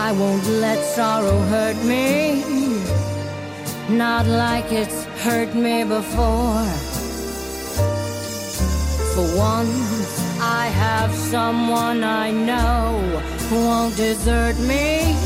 I 0.09 0.13
won't 0.13 0.47
let 0.47 0.79
sorrow 0.85 1.37
hurt 1.53 1.77
me, 1.85 2.45
not 3.89 4.25
like 4.25 4.71
it's 4.71 5.05
hurt 5.25 5.53
me 5.53 5.83
before. 5.83 6.63
For 9.13 9.27
once, 9.37 10.11
I 10.41 10.67
have 10.85 11.13
someone 11.13 12.05
I 12.05 12.31
know 12.31 13.01
who 13.49 13.57
won't 13.67 13.97
desert 13.97 14.57
me. 14.61 15.17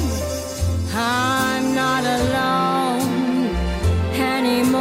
I'm 0.94 1.74
not 1.74 2.02
alone 2.18 3.54
anymore. 4.34 4.80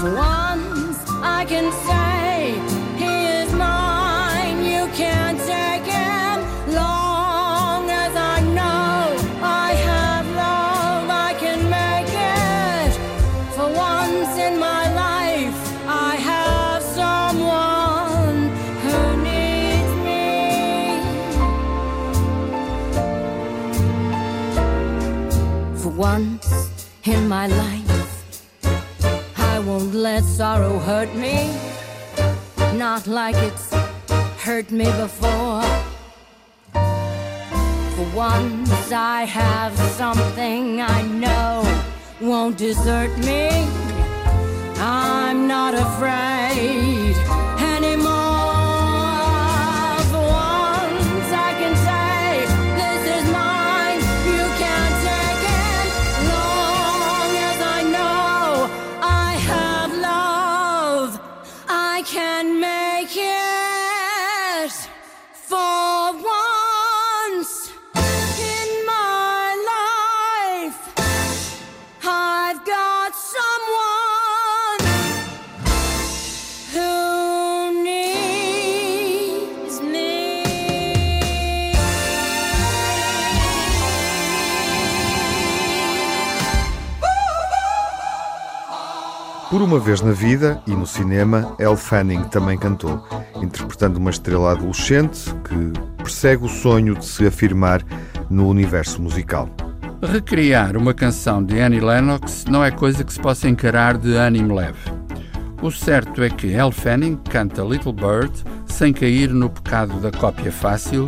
For 0.00 0.14
once, 0.14 0.98
I 1.38 1.44
can 1.48 1.72
my 27.38 27.46
life, 27.46 28.34
I 29.36 29.60
won't 29.60 29.94
let 29.94 30.24
sorrow 30.24 30.76
hurt 30.90 31.12
me, 31.14 31.36
not 32.84 33.06
like 33.06 33.36
it's 33.48 33.68
hurt 34.44 34.68
me 34.72 34.86
before. 35.04 35.62
For 37.94 38.06
once, 38.30 38.90
I 38.90 39.20
have 39.40 39.74
something 40.02 40.80
I 40.80 41.00
know 41.22 41.52
won't 42.20 42.56
desert 42.58 43.12
me. 43.28 43.44
I'm 44.80 45.46
not 45.46 45.74
afraid 45.86 46.97
Por 89.58 89.64
uma 89.64 89.80
vez 89.80 90.00
na 90.00 90.12
vida 90.12 90.62
e 90.68 90.70
no 90.70 90.86
cinema, 90.86 91.56
Elle 91.58 91.76
Fanning 91.76 92.22
também 92.28 92.56
cantou, 92.56 93.04
interpretando 93.42 93.96
uma 93.96 94.10
estrela 94.10 94.52
adolescente 94.52 95.34
que 95.42 95.72
persegue 95.96 96.44
o 96.44 96.48
sonho 96.48 96.94
de 96.94 97.04
se 97.04 97.26
afirmar 97.26 97.82
no 98.30 98.46
universo 98.46 99.02
musical. 99.02 99.50
Recriar 100.00 100.76
uma 100.76 100.94
canção 100.94 101.42
de 101.42 101.58
Annie 101.58 101.80
Lennox 101.80 102.44
não 102.48 102.64
é 102.64 102.70
coisa 102.70 103.02
que 103.02 103.12
se 103.12 103.18
possa 103.18 103.48
encarar 103.48 103.98
de 103.98 104.14
ânimo 104.14 104.54
leve. 104.54 104.78
O 105.60 105.72
certo 105.72 106.22
é 106.22 106.30
que 106.30 106.52
Elle 106.52 106.70
Fanning 106.70 107.16
canta 107.28 107.60
Little 107.64 107.92
Bird 107.92 108.44
sem 108.64 108.92
cair 108.92 109.30
no 109.30 109.50
pecado 109.50 109.98
da 109.98 110.12
cópia 110.12 110.52
fácil, 110.52 111.04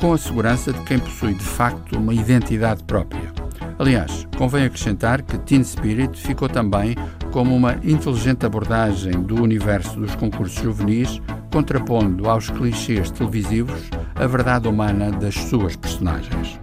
com 0.00 0.12
a 0.12 0.18
segurança 0.18 0.72
de 0.72 0.80
quem 0.80 0.98
possui 0.98 1.34
de 1.34 1.44
facto 1.44 1.96
uma 1.96 2.12
identidade 2.12 2.82
própria. 2.82 3.32
Aliás, 3.78 4.26
convém 4.36 4.64
acrescentar 4.64 5.22
que 5.22 5.38
Teen 5.38 5.62
Spirit 5.62 6.20
ficou 6.20 6.48
também 6.48 6.96
como 7.32 7.56
uma 7.56 7.78
inteligente 7.82 8.44
abordagem 8.44 9.12
do 9.22 9.42
universo 9.42 9.98
dos 9.98 10.14
concursos 10.14 10.62
juvenis, 10.62 11.20
contrapondo 11.50 12.28
aos 12.28 12.50
clichês 12.50 13.10
televisivos 13.10 13.90
a 14.14 14.26
verdade 14.26 14.68
humana 14.68 15.10
das 15.10 15.34
suas 15.34 15.74
personagens. 15.74 16.61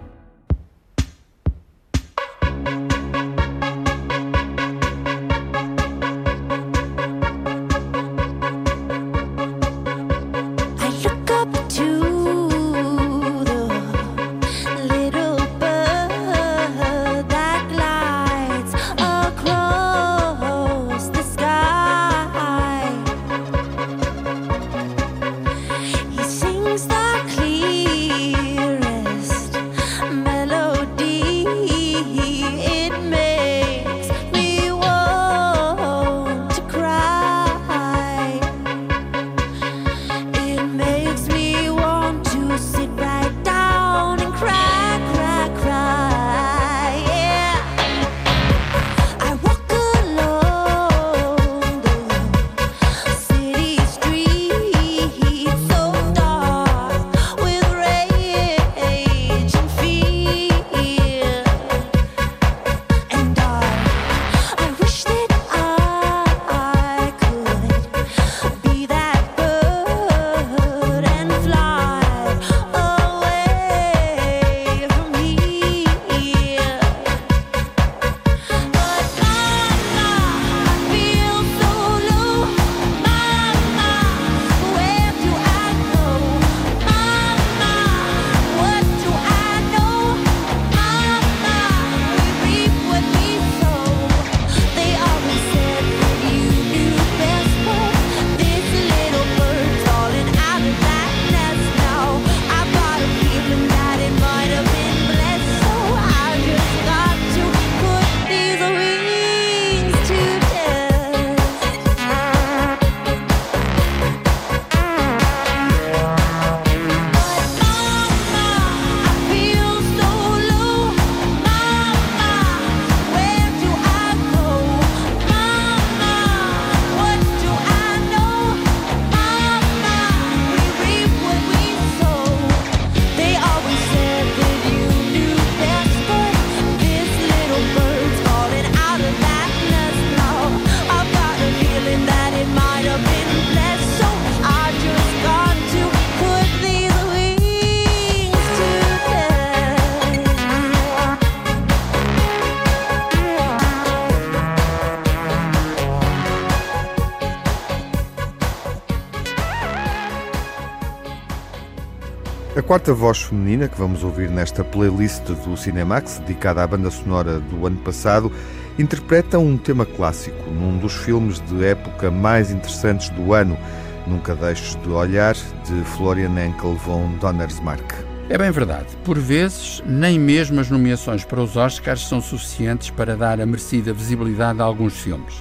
Quarta 162.70 162.94
voz 162.94 163.22
feminina 163.22 163.66
que 163.66 163.76
vamos 163.76 164.04
ouvir 164.04 164.30
nesta 164.30 164.62
playlist 164.62 165.24
do 165.24 165.56
Cinemax, 165.56 166.20
dedicada 166.20 166.62
à 166.62 166.66
banda 166.68 166.88
sonora 166.88 167.40
do 167.40 167.66
ano 167.66 167.78
passado, 167.78 168.30
interpreta 168.78 169.40
um 169.40 169.58
tema 169.58 169.84
clássico 169.84 170.48
num 170.48 170.78
dos 170.78 170.94
filmes 170.94 171.40
de 171.40 171.64
época 171.64 172.12
mais 172.12 172.52
interessantes 172.52 173.08
do 173.08 173.34
ano, 173.34 173.58
Nunca 174.06 174.36
Deixes 174.36 174.76
de 174.76 174.88
Olhar, 174.88 175.34
de 175.34 175.82
Florian 175.82 176.30
Enkel 176.46 176.76
von 176.76 177.10
Donnersmarck. 177.20 177.92
É 178.28 178.38
bem 178.38 178.52
verdade. 178.52 178.86
Por 179.02 179.18
vezes, 179.18 179.82
nem 179.84 180.16
mesmo 180.16 180.60
as 180.60 180.70
nomeações 180.70 181.24
para 181.24 181.40
os 181.40 181.56
Oscars 181.56 182.06
são 182.06 182.22
suficientes 182.22 182.88
para 182.88 183.16
dar 183.16 183.40
a 183.40 183.46
merecida 183.46 183.92
visibilidade 183.92 184.60
a 184.60 184.64
alguns 184.64 184.96
filmes. 184.96 185.34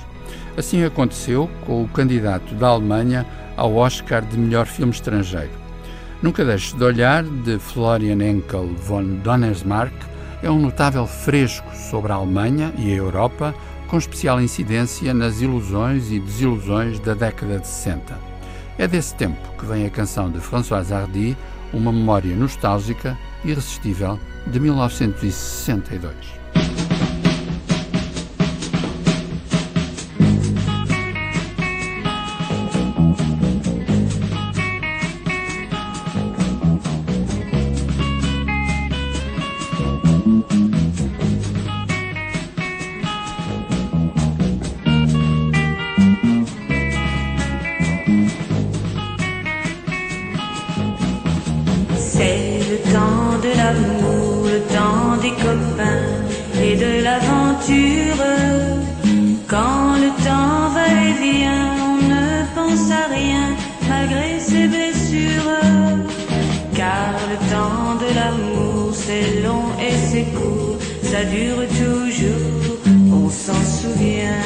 Assim 0.57 0.83
aconteceu 0.83 1.47
com 1.67 1.83
o 1.83 1.87
candidato 1.89 2.55
da 2.55 2.69
Alemanha 2.69 3.23
ao 3.55 3.75
Oscar 3.75 4.25
de 4.25 4.35
melhor 4.35 4.65
filme 4.65 4.91
estrangeiro. 4.91 5.68
Nunca 6.21 6.43
Deixes 6.43 6.73
de 6.73 6.83
Olhar, 6.83 7.23
de 7.23 7.57
Florian 7.59 8.21
Enkel 8.21 8.67
von 8.75 9.03
Donnersmarck, 9.23 9.93
é 10.43 10.51
um 10.51 10.59
notável 10.59 11.07
fresco 11.07 11.73
sobre 11.73 12.11
a 12.11 12.15
Alemanha 12.15 12.73
e 12.77 12.91
a 12.91 12.95
Europa, 12.97 13.55
com 13.87 13.97
especial 13.97 14.41
incidência 14.41 15.13
nas 15.13 15.39
ilusões 15.39 16.11
e 16.11 16.19
desilusões 16.19 16.99
da 16.99 17.13
década 17.13 17.59
de 17.59 17.67
60. 17.67 18.17
É 18.77 18.85
desse 18.85 19.15
tempo 19.15 19.39
que 19.57 19.65
vem 19.65 19.85
a 19.85 19.89
canção 19.89 20.29
de 20.29 20.41
François 20.41 20.91
Hardy, 20.91 21.37
uma 21.71 21.91
memória 21.91 22.35
nostálgica 22.35 23.17
irresistível 23.45 24.19
de 24.45 24.59
1962. 24.59 26.38
c'est 69.29 69.41
long 69.41 69.65
et 69.79 69.95
c'est 70.09 70.25
court, 70.37 70.77
ça 71.03 71.23
dure 71.23 71.63
toujours, 71.81 72.77
on 73.11 73.29
s'en 73.29 73.61
souvient. 73.77 74.45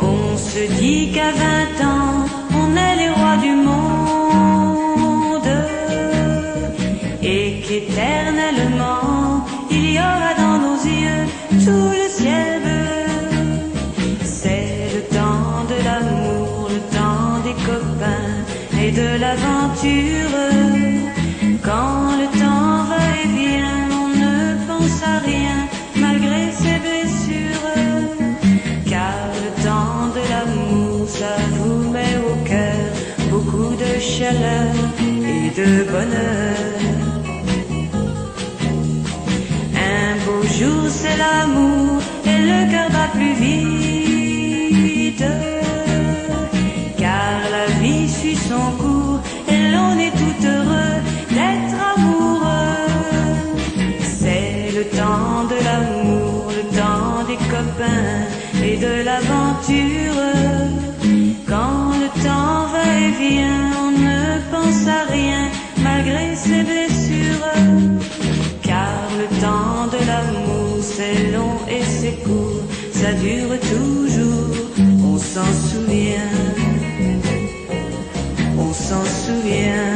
On 0.00 0.36
se 0.36 0.62
dit 0.80 1.12
qu'à 1.12 1.30
20 1.32 1.84
ans, 1.86 2.26
on 2.60 2.76
est 2.76 2.96
les 2.96 3.10
rois 3.10 3.38
du 3.46 3.54
monde 3.68 5.50
et 7.22 7.60
qu'éternellement, 7.66 9.44
il 9.70 9.92
y 9.92 9.98
aura 9.98 10.32
dans 10.44 10.58
nos 10.66 10.78
yeux 10.84 11.24
tout 11.64 11.90
le 12.02 12.08
ciel 12.08 12.62
bleu. 12.64 13.00
C'est 14.24 14.90
le 14.94 15.02
temps 15.16 15.64
de 15.72 15.76
l'amour, 15.86 16.68
le 16.70 16.80
temps 16.96 17.40
des 17.46 17.56
copains 17.68 18.36
et 18.82 18.90
de 18.90 19.20
l'aventure. 19.20 20.67
Bonheur. 35.92 36.56
Un 39.74 40.16
beau 40.24 40.42
jour 40.58 40.84
c'est 40.88 41.16
l'amour 41.16 42.00
et 42.24 42.40
le 42.50 42.70
cœur 42.70 42.90
bat 42.90 43.08
plus 43.14 43.34
vite. 43.44 45.24
Car 46.98 47.38
la 47.54 47.66
vie 47.80 48.08
suit 48.08 48.36
son 48.36 48.66
cours 48.82 49.20
et 49.48 49.70
l'on 49.72 49.92
est 49.98 50.14
tout 50.20 50.38
heureux 50.52 50.96
d'être 51.36 51.76
amoureux. 51.94 52.86
C'est 54.02 54.72
le 54.74 54.84
temps 54.98 55.44
de 55.52 55.58
l'amour, 55.66 56.50
le 56.58 56.64
temps 56.76 57.24
des 57.28 57.40
copains 57.54 58.26
et 58.62 58.76
de 58.76 58.92
l'aventure. 59.04 60.18
Quand 61.46 61.92
le 62.02 62.08
temps 62.24 62.66
va 62.72 62.84
et 63.06 63.12
vient, 63.20 63.57
c'est 71.08 71.32
long 71.32 71.56
et 71.68 71.82
c'est 71.82 72.16
court, 72.24 72.62
ça 72.92 73.12
dure 73.12 73.58
toujours, 73.60 74.56
on 75.04 75.18
s'en 75.18 75.50
souvient. 75.68 76.32
On 78.58 78.72
s'en 78.72 79.04
souvient. 79.04 79.94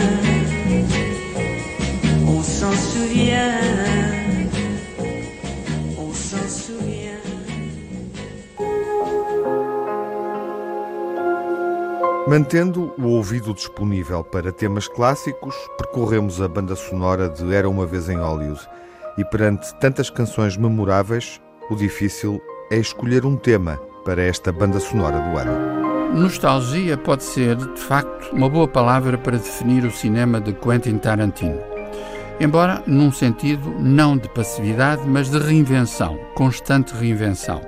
On 2.26 2.42
s'en 2.42 2.72
souvient. 2.72 3.60
On 5.98 6.12
s'en 6.12 6.48
souvient. 6.48 7.20
Mantendo 12.28 12.94
o 12.98 13.18
ouvido 13.18 13.52
disponível 13.52 14.24
para 14.24 14.52
temas 14.52 14.88
clássicos, 14.88 15.54
percorremos 15.76 16.40
a 16.40 16.48
banda 16.48 16.76
sonora 16.76 17.28
de 17.28 17.52
Era 17.52 17.68
uma 17.68 17.84
Vez 17.84 18.08
em 18.08 18.16
Hollywood. 18.16 18.60
E 19.18 19.24
perante 19.24 19.74
tantas 19.76 20.08
canções 20.08 20.56
memoráveis, 20.56 21.40
o 21.70 21.76
difícil 21.76 22.40
é 22.70 22.78
escolher 22.78 23.26
um 23.26 23.36
tema 23.36 23.76
para 24.04 24.22
esta 24.22 24.50
banda 24.50 24.80
sonora 24.80 25.18
do 25.18 25.38
ano. 25.38 25.82
Nostalgia 26.14 26.96
pode 26.96 27.22
ser, 27.22 27.56
de 27.56 27.80
facto, 27.80 28.34
uma 28.34 28.48
boa 28.48 28.68
palavra 28.68 29.16
para 29.16 29.38
definir 29.38 29.84
o 29.84 29.90
cinema 29.90 30.40
de 30.40 30.52
Quentin 30.52 30.98
Tarantino. 30.98 31.58
Embora 32.40 32.82
num 32.86 33.12
sentido 33.12 33.70
não 33.78 34.16
de 34.16 34.28
passividade, 34.28 35.02
mas 35.06 35.30
de 35.30 35.38
reinvenção, 35.38 36.18
constante 36.34 36.94
reinvenção. 36.94 37.60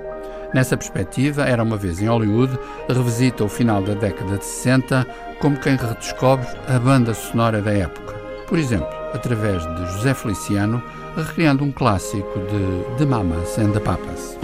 Nessa 0.55 0.77
perspectiva, 0.77 1.43
Era 1.43 1.63
uma 1.63 1.77
vez 1.77 2.01
em 2.01 2.07
Hollywood 2.07 2.59
revisita 2.89 3.45
o 3.45 3.49
final 3.49 3.83
da 3.83 3.95
década 3.95 4.39
de 4.39 4.45
60 4.45 5.07
como 5.41 5.59
quem 5.59 5.77
redescobre 5.77 6.47
a 6.69 6.79
banda 6.79 7.13
sonora 7.13 7.61
da 7.61 7.73
época. 7.73 8.15
Por 8.47 8.59
exemplo, 8.59 8.89
através 9.13 9.63
de 9.75 9.93
José 9.93 10.15
Feliciano, 10.15 10.83
recriando 11.17 11.65
um 11.65 11.73
clássico 11.73 12.39
de 12.41 12.99
The 12.99 13.07
Mamas 13.07 13.59
and 13.59 13.73
the 13.73 13.81
Papas. 13.81 14.39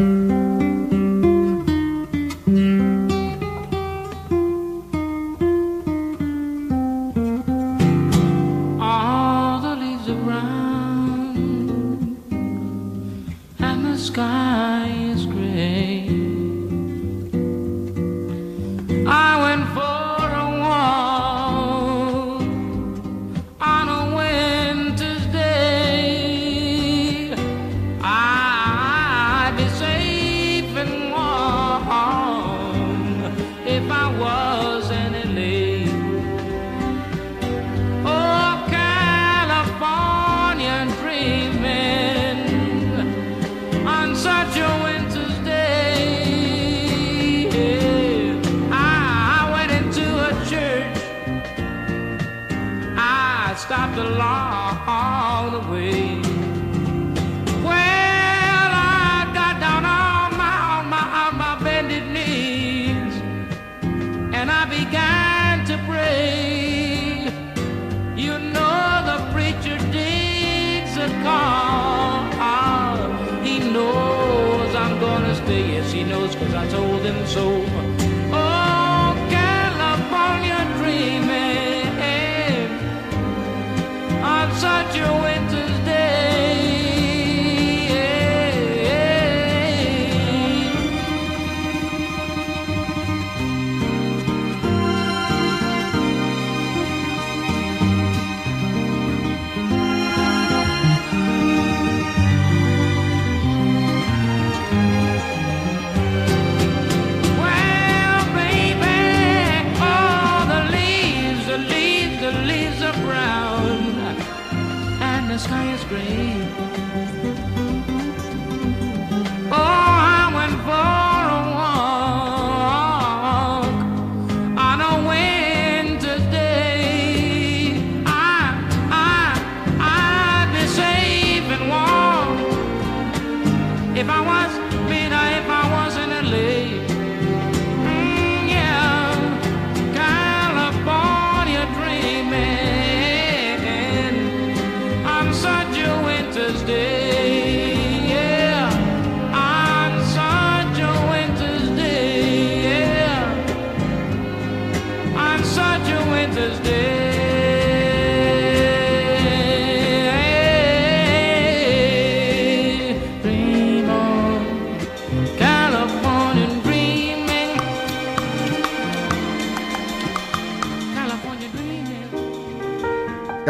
Sky 115.40 115.72
is 115.72 115.84
gray. 115.84 116.79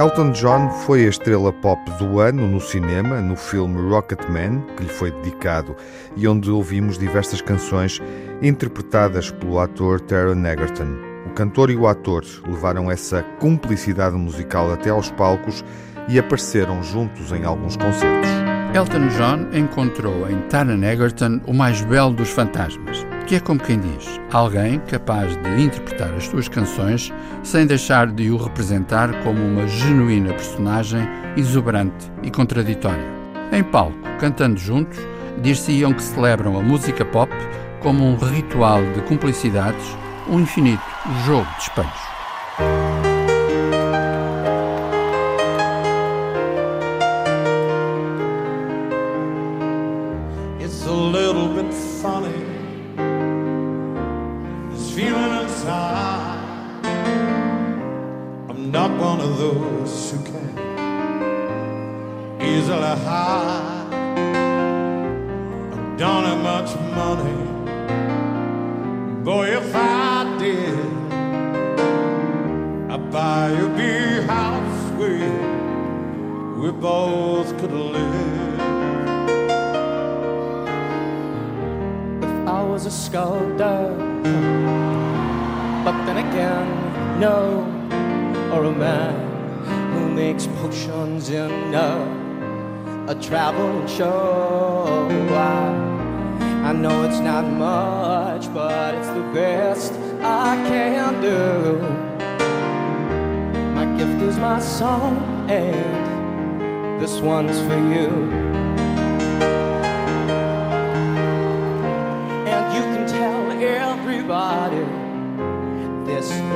Elton 0.00 0.30
John 0.30 0.70
foi 0.70 1.04
a 1.04 1.10
estrela 1.10 1.52
pop 1.52 1.78
do 1.98 2.20
ano 2.20 2.48
no 2.48 2.58
cinema, 2.58 3.20
no 3.20 3.36
filme 3.36 3.78
Rocketman, 3.90 4.64
que 4.74 4.84
lhe 4.84 4.88
foi 4.88 5.10
dedicado, 5.10 5.76
e 6.16 6.26
onde 6.26 6.50
ouvimos 6.50 6.96
diversas 6.96 7.42
canções 7.42 8.00
interpretadas 8.40 9.30
pelo 9.30 9.58
ator 9.60 10.00
Taron 10.00 10.42
Egerton. 10.46 10.96
O 11.26 11.34
cantor 11.34 11.68
e 11.68 11.76
o 11.76 11.86
ator 11.86 12.24
levaram 12.48 12.90
essa 12.90 13.22
cumplicidade 13.38 14.16
musical 14.16 14.72
até 14.72 14.88
aos 14.88 15.10
palcos 15.10 15.62
e 16.08 16.18
apareceram 16.18 16.82
juntos 16.82 17.30
em 17.32 17.44
alguns 17.44 17.76
concertos. 17.76 18.30
Elton 18.74 19.06
John 19.08 19.54
encontrou 19.54 20.30
em 20.30 20.40
Taron 20.48 20.82
Egerton 20.82 21.42
o 21.46 21.52
mais 21.52 21.82
belo 21.82 22.14
dos 22.14 22.30
fantasmas, 22.30 23.04
que 23.30 23.36
é 23.36 23.40
como 23.40 23.60
quem 23.60 23.78
diz, 23.78 24.20
alguém 24.32 24.80
capaz 24.80 25.36
de 25.36 25.62
interpretar 25.62 26.12
as 26.14 26.26
suas 26.26 26.48
canções 26.48 27.12
sem 27.44 27.64
deixar 27.64 28.08
de 28.08 28.28
o 28.28 28.36
representar 28.36 29.22
como 29.22 29.40
uma 29.40 29.68
genuína 29.68 30.34
personagem 30.34 31.08
exuberante 31.36 32.10
e 32.24 32.30
contraditória. 32.32 33.06
Em 33.52 33.62
palco, 33.62 33.96
cantando 34.18 34.58
juntos, 34.58 34.98
dir-se-iam 35.40 35.92
que 35.92 36.02
celebram 36.02 36.58
a 36.58 36.60
música 36.60 37.04
pop 37.04 37.32
como 37.78 38.04
um 38.04 38.16
ritual 38.16 38.82
de 38.94 39.00
cumplicidades, 39.02 39.96
um 40.28 40.40
infinito 40.40 40.82
jogo 41.24 41.46
de 41.56 41.62
espelhos. 41.62 42.09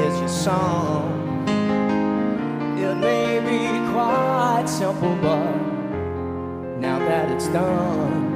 Is 0.04 0.20
your 0.20 0.28
song. 0.28 1.48
It 2.78 2.94
may 2.96 3.40
be 3.40 3.92
quite 3.92 4.66
simple, 4.66 5.16
but 5.22 5.44
now 6.78 6.98
that 6.98 7.30
it's 7.30 7.48
done, 7.48 8.33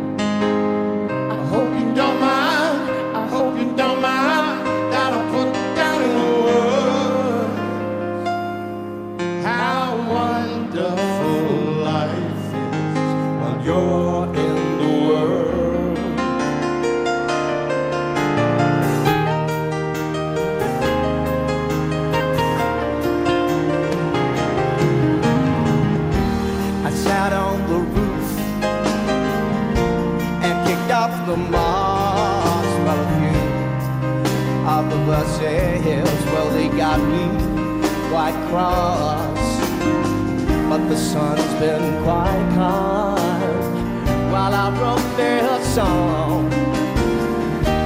sun's 41.12 41.54
been 41.54 42.02
quite 42.04 42.48
kind 42.54 44.30
while 44.30 44.52
I 44.52 44.68
wrote 44.78 45.16
this 45.16 45.74
song. 45.74 46.52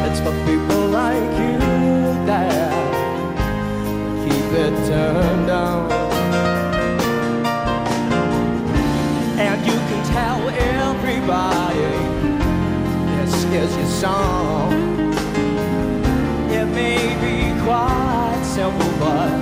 It's 0.07 0.19
for 0.19 0.35
people 0.45 0.89
like 0.89 1.31
you 1.43 1.59
that 2.27 2.73
keep 4.25 4.49
it 4.65 4.75
turned 4.89 5.51
on. 5.51 5.93
And 9.39 9.59
you 9.69 9.79
can 9.89 10.03
tell 10.19 10.41
everybody 10.81 11.93
this 13.13 13.35
is 13.45 13.77
your 13.77 13.87
song. 13.87 14.73
It 16.51 16.67
may 16.75 16.99
be 17.23 17.37
quite 17.63 18.43
simple, 18.43 18.93
but 18.99 19.42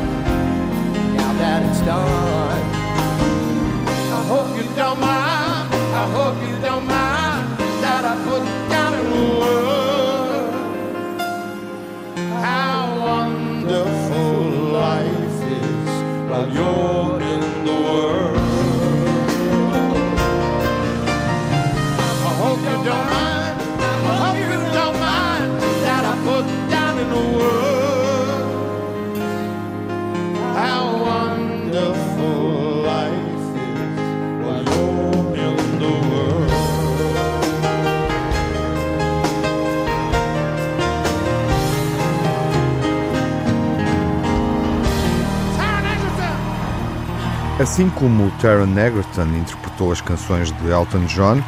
Assim 47.81 47.89
como 47.89 48.31
Taron 48.33 48.79
Egerton 48.79 49.39
interpretou 49.39 49.91
as 49.91 50.03
canções 50.03 50.53
de 50.53 50.69
Elton 50.69 51.07
John 51.07 51.43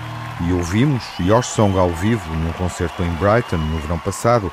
e 0.48 0.52
ouvimos 0.54 1.04
Your 1.20 1.42
Song 1.42 1.76
ao 1.76 1.90
vivo 1.90 2.34
num 2.36 2.52
concerto 2.52 3.02
em 3.02 3.10
Brighton 3.16 3.58
no 3.58 3.78
verão 3.80 3.98
passado, 3.98 4.50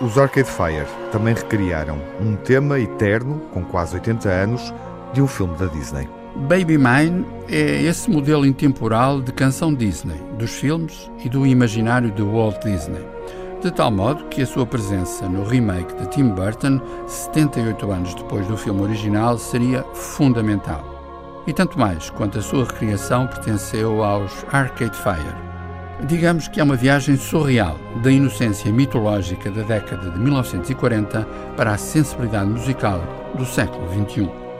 os 0.00 0.16
Arcade 0.16 0.48
Fire 0.48 0.86
também 1.10 1.34
recriaram 1.34 1.98
um 2.18 2.34
tema 2.34 2.80
eterno, 2.80 3.40
com 3.52 3.62
quase 3.62 3.96
80 3.96 4.26
anos, 4.26 4.72
de 5.12 5.20
um 5.20 5.26
filme 5.26 5.54
da 5.58 5.66
Disney. 5.66 6.08
Baby 6.48 6.78
Mine 6.78 7.26
é 7.46 7.82
esse 7.82 8.10
modelo 8.10 8.46
intemporal 8.46 9.20
de 9.20 9.32
canção 9.32 9.74
Disney, 9.74 10.18
dos 10.38 10.52
filmes 10.52 11.10
e 11.22 11.28
do 11.28 11.46
imaginário 11.46 12.10
de 12.10 12.22
Walt 12.22 12.64
Disney. 12.64 13.04
De 13.60 13.70
tal 13.70 13.90
modo 13.90 14.24
que 14.30 14.40
a 14.40 14.46
sua 14.46 14.64
presença 14.64 15.28
no 15.28 15.44
remake 15.44 15.94
de 15.94 16.08
Tim 16.08 16.30
Burton, 16.30 16.80
78 17.06 17.92
anos 17.92 18.14
depois 18.14 18.46
do 18.46 18.56
filme 18.56 18.80
original, 18.80 19.36
seria 19.36 19.82
fundamental. 19.92 20.91
E 21.46 21.52
tanto 21.52 21.78
mais 21.78 22.08
quanto 22.10 22.38
a 22.38 22.42
sua 22.42 22.64
recriação 22.64 23.26
pertenceu 23.26 24.04
aos 24.04 24.32
Arcade 24.52 24.96
Fire. 24.96 25.34
Digamos 26.06 26.48
que 26.48 26.60
é 26.60 26.64
uma 26.64 26.76
viagem 26.76 27.16
surreal 27.16 27.78
da 28.02 28.10
inocência 28.10 28.72
mitológica 28.72 29.50
da 29.50 29.62
década 29.62 30.10
de 30.10 30.18
1940 30.18 31.22
para 31.56 31.72
a 31.72 31.78
sensibilidade 31.78 32.50
musical 32.50 33.00
do 33.36 33.44
século 33.44 33.86
XXI. 33.88 34.51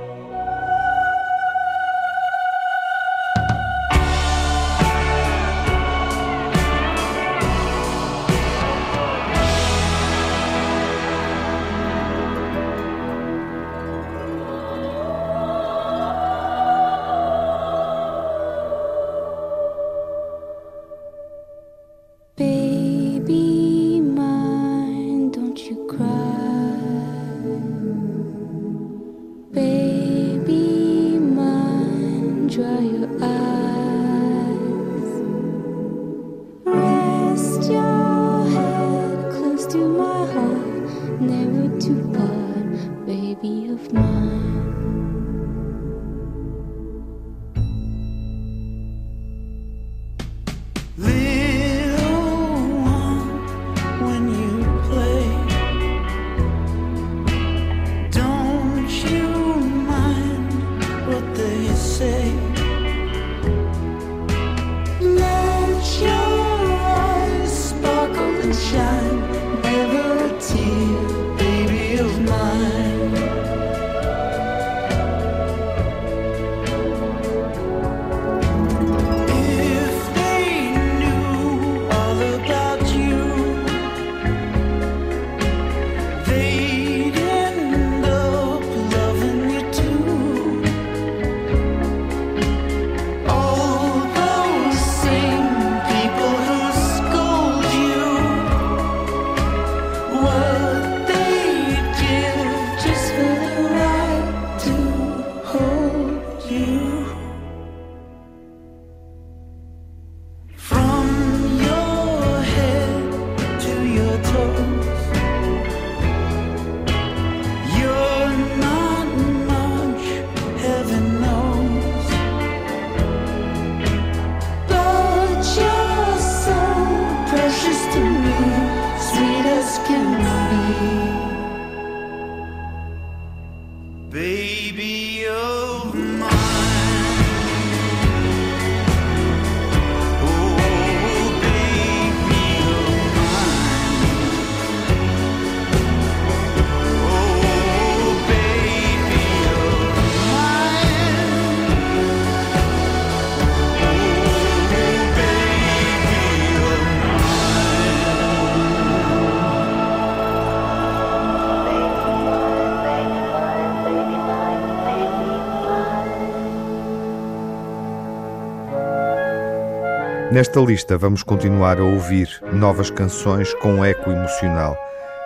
Nesta 170.33 170.61
lista 170.61 170.97
vamos 170.97 171.22
continuar 171.22 171.78
a 171.78 171.85
ouvir 171.85 172.26
novas 172.55 172.91
canções 172.91 173.53
com 173.57 173.85
eco 173.85 174.11
emocional. 174.11 174.74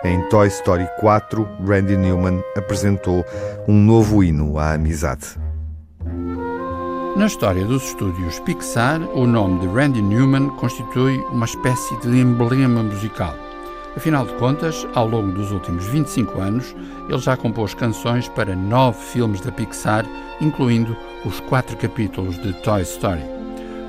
Em 0.03 0.21
Toy 0.27 0.49
Story 0.49 0.85
4, 0.99 1.47
Randy 1.65 1.95
Newman 1.95 2.43
apresentou 2.57 3.25
um 3.69 3.73
novo 3.73 4.21
hino 4.21 4.59
à 4.59 4.73
amizade. 4.73 5.39
Na 7.15 7.25
história 7.25 7.63
dos 7.63 7.85
estúdios 7.85 8.37
Pixar, 8.41 8.99
o 9.15 9.25
nome 9.25 9.61
de 9.61 9.67
Randy 9.67 10.01
Newman 10.01 10.49
constitui 10.57 11.15
uma 11.31 11.45
espécie 11.45 11.95
de 12.01 12.19
emblema 12.19 12.83
musical. 12.83 13.33
Afinal 13.95 14.25
de 14.25 14.33
contas, 14.33 14.85
ao 14.93 15.07
longo 15.07 15.31
dos 15.31 15.53
últimos 15.53 15.85
25 15.85 16.41
anos, 16.41 16.75
ele 17.07 17.19
já 17.19 17.37
compôs 17.37 17.73
canções 17.73 18.27
para 18.27 18.53
nove 18.53 18.99
filmes 18.99 19.39
da 19.39 19.53
Pixar, 19.53 20.05
incluindo 20.41 20.97
os 21.23 21.39
quatro 21.39 21.77
capítulos 21.77 22.37
de 22.41 22.51
Toy 22.61 22.81
Story. 22.81 23.36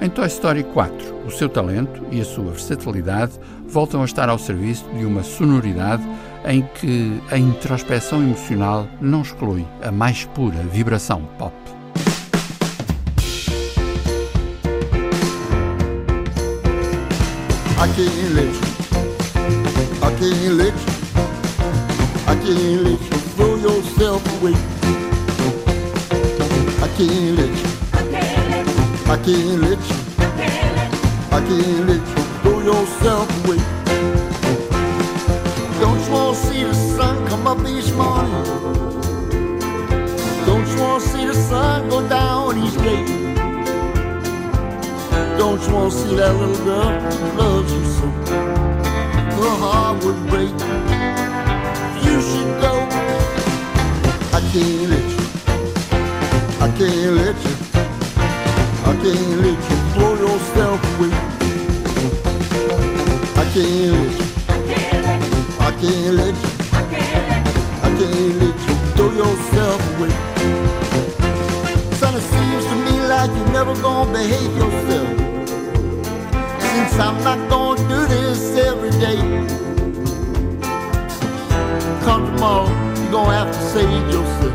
Em 0.00 0.08
Toy 0.08 0.26
Story 0.28 0.62
4, 0.62 1.26
o 1.26 1.30
seu 1.30 1.48
talento 1.48 2.06
e 2.12 2.20
a 2.20 2.24
sua 2.24 2.52
versatilidade 2.52 3.32
voltam 3.68 4.02
a 4.02 4.04
estar 4.04 4.28
ao 4.28 4.38
serviço 4.38 4.84
de 4.96 5.04
uma 5.04 5.24
sonoridade 5.24 6.02
em 6.46 6.62
que 6.62 7.20
a 7.30 7.36
introspeção 7.36 8.22
emocional 8.22 8.86
não 9.00 9.22
exclui 9.22 9.66
a 9.82 9.90
mais 9.90 10.24
pura 10.24 10.56
vibração 10.72 11.22
pop. 11.36 11.54
I 17.80 17.86
can't 17.94 18.34
let 18.34 18.46
you. 18.46 18.60
I 20.02 20.10
can't 20.18 20.48
let 20.56 20.74
you. 20.74 20.98
I 22.26 22.36
can't 22.36 22.82
let 22.84 23.00
you 23.00 23.18
throw 23.36 23.56
yourself 23.56 24.22
away. 24.40 24.54
can't 26.98 27.36
let 27.36 27.50
you. 27.50 27.78
I 29.06 29.16
can't 29.24 29.60
let 29.62 29.77
you. 29.77 29.77
I 31.38 31.40
can't 31.42 31.86
let 31.86 32.00
you 32.00 32.24
throw 32.42 32.60
yourself 32.62 33.28
away. 33.44 33.58
Don't 35.78 36.00
you 36.04 36.12
want 36.12 36.36
to 36.36 36.46
see 36.46 36.64
the 36.64 36.74
sun 36.74 37.28
come 37.28 37.46
up 37.46 37.60
each 37.60 37.92
morning? 37.92 38.32
Don't 40.46 40.66
you 40.66 40.80
want 40.82 41.00
to 41.00 41.08
see 41.08 41.26
the 41.26 41.34
sun 41.34 41.88
go 41.88 42.08
down 42.08 42.58
each 42.58 42.74
day? 42.78 43.04
Don't 45.38 45.62
you 45.62 45.74
want 45.74 45.92
to 45.92 45.98
see 45.98 46.16
that 46.16 46.34
little 46.34 46.64
girl 46.64 46.90
who 46.98 47.38
loves 47.38 47.72
you 47.72 47.84
so? 47.84 48.06
Her 49.38 49.54
heart 49.62 50.04
would 50.04 50.20
break. 50.26 50.50
You 52.04 52.20
should 52.28 52.52
go. 52.60 52.74
I 54.36 54.40
can't 54.50 54.90
let 54.90 55.06
you. 55.14 55.26
I 56.64 56.68
can't 56.76 57.14
let 57.20 57.38
you. 57.46 57.54
I 58.90 58.92
can't 59.02 59.40
let 59.44 59.70
you 59.70 59.77
can't 63.58 63.92
let 63.92 64.18
you. 64.18 64.26
I 65.58 65.70
can't 65.80 66.14
let 66.14 66.34
you. 66.42 66.50
I 67.82 67.90
can't 67.98 68.36
let 68.40 68.56
you 68.68 68.74
throw 68.94 69.10
yourself 69.10 69.80
away. 69.96 70.12
Son, 71.96 72.14
it 72.14 72.22
seems 72.22 72.64
to 72.66 72.76
me 72.86 73.00
like 73.08 73.30
you're 73.36 73.52
never 73.52 73.74
gonna 73.82 74.12
behave 74.12 74.56
yourself. 74.56 75.08
Since 76.60 76.98
I'm 77.00 77.22
not 77.24 77.38
gonna 77.50 77.88
do 77.88 78.06
this 78.06 78.56
every 78.56 78.90
day. 78.90 79.18
Come 82.04 82.26
tomorrow, 82.26 82.68
you're 83.00 83.10
gonna 83.10 83.38
have 83.40 83.50
to 83.52 83.62
save 83.72 84.06
yourself. 84.14 84.54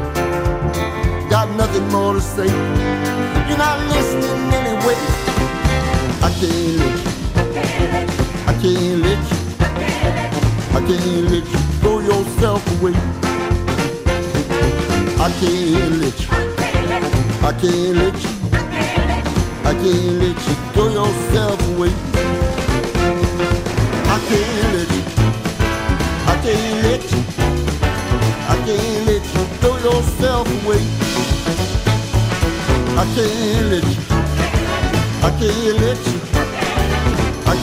Got 1.30 1.50
nothing 1.58 1.88
more 1.90 2.14
to 2.14 2.22
say. 2.22 2.48
You're 3.48 3.58
not 3.58 3.80
listening 3.94 4.54
anyway. 4.60 5.00
I 6.22 6.30
can't 6.40 6.78
let 6.80 8.18
you. 8.18 8.23
Can't 8.64 9.02
let 9.02 9.20
you. 9.30 9.38
I 10.72 10.80
can't 10.88 11.30
let 11.30 11.46
you 11.52 11.60
throw 11.82 12.00
yourself 12.00 12.64
away. 12.80 12.94
I 15.20 15.30
can't 15.42 15.98
let 16.00 16.18
you. 16.18 16.28
I 17.44 17.52
can't 17.60 17.98
let 17.98 18.16
you. 18.24 18.30
I 19.66 19.74
can't 19.74 20.16
let 20.24 20.40
you 20.48 20.56
throw 20.72 20.88
yourself 20.88 21.60
away. 21.76 21.92
I 24.08 24.18
can't 24.30 24.72
let 24.74 24.92
you. 24.96 25.04
I 26.26 26.36
can't 26.42 26.84
let 26.86 27.04
you. 27.12 27.20
I 28.48 28.56
can't 28.66 29.06
let 29.08 29.24
you 29.36 29.44
throw 29.60 29.76
yourself 29.90 30.48
away. 30.64 30.82
I 32.96 33.04
can't 33.14 33.66
let 33.72 33.84
you. 33.84 34.02
I 35.22 35.30
can't 35.38 35.82
let 35.82 36.08
you. 36.08 36.23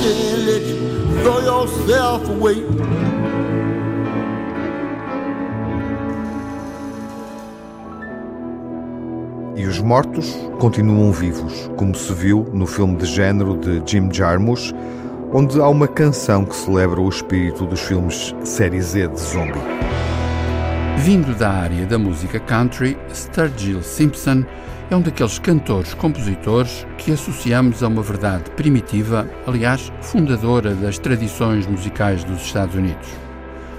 Can't 0.00 0.46
let 0.46 0.62
you 0.62 1.22
throw 1.22 1.40
yourself 1.40 2.30
away. 2.30 2.64
E 9.56 9.66
os 9.66 9.78
mortos 9.80 10.34
continuam 10.58 11.12
vivos, 11.12 11.70
como 11.76 11.94
se 11.94 12.14
viu 12.14 12.48
no 12.50 12.66
filme 12.66 12.96
de 12.96 13.04
género 13.04 13.58
de 13.58 13.82
Jim 13.84 14.10
Jarmusch, 14.10 14.72
onde 15.34 15.60
há 15.60 15.68
uma 15.68 15.86
canção 15.86 16.46
que 16.46 16.56
celebra 16.56 16.98
o 16.98 17.08
espírito 17.10 17.66
dos 17.66 17.80
filmes 17.80 18.34
série 18.42 18.80
Z 18.80 19.08
de 19.08 19.20
zombie. 19.20 19.60
Vindo 20.96 21.34
da 21.34 21.50
área 21.50 21.84
da 21.84 21.98
música 21.98 22.40
country, 22.40 22.96
Sturgill 23.12 23.82
Simpson 23.82 24.46
é 24.90 24.96
um 24.96 25.00
daqueles 25.00 25.38
cantores-compositores 25.38 26.84
que 26.98 27.12
associamos 27.12 27.80
a 27.82 27.86
uma 27.86 28.02
verdade 28.02 28.50
primitiva, 28.50 29.28
aliás, 29.46 29.92
fundadora 30.02 30.74
das 30.74 30.98
tradições 30.98 31.64
musicais 31.66 32.24
dos 32.24 32.42
Estados 32.42 32.74
Unidos. 32.74 33.08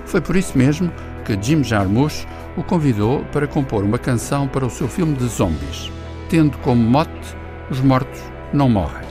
Foi 0.05 0.21
por 0.21 0.37
isso 0.37 0.57
mesmo 0.57 0.89
que 1.25 1.37
Jim 1.39 1.63
Jarmusch 1.63 2.25
o 2.55 2.63
convidou 2.63 3.25
para 3.25 3.45
compor 3.45 3.83
uma 3.83 3.97
canção 3.97 4.47
para 4.47 4.65
o 4.65 4.69
seu 4.69 4.87
filme 4.87 5.13
de 5.15 5.27
zombies, 5.27 5.91
tendo 6.29 6.57
como 6.59 6.81
mote 6.81 7.35
Os 7.69 7.81
mortos 7.81 8.21
não 8.53 8.69
morrem. 8.69 9.07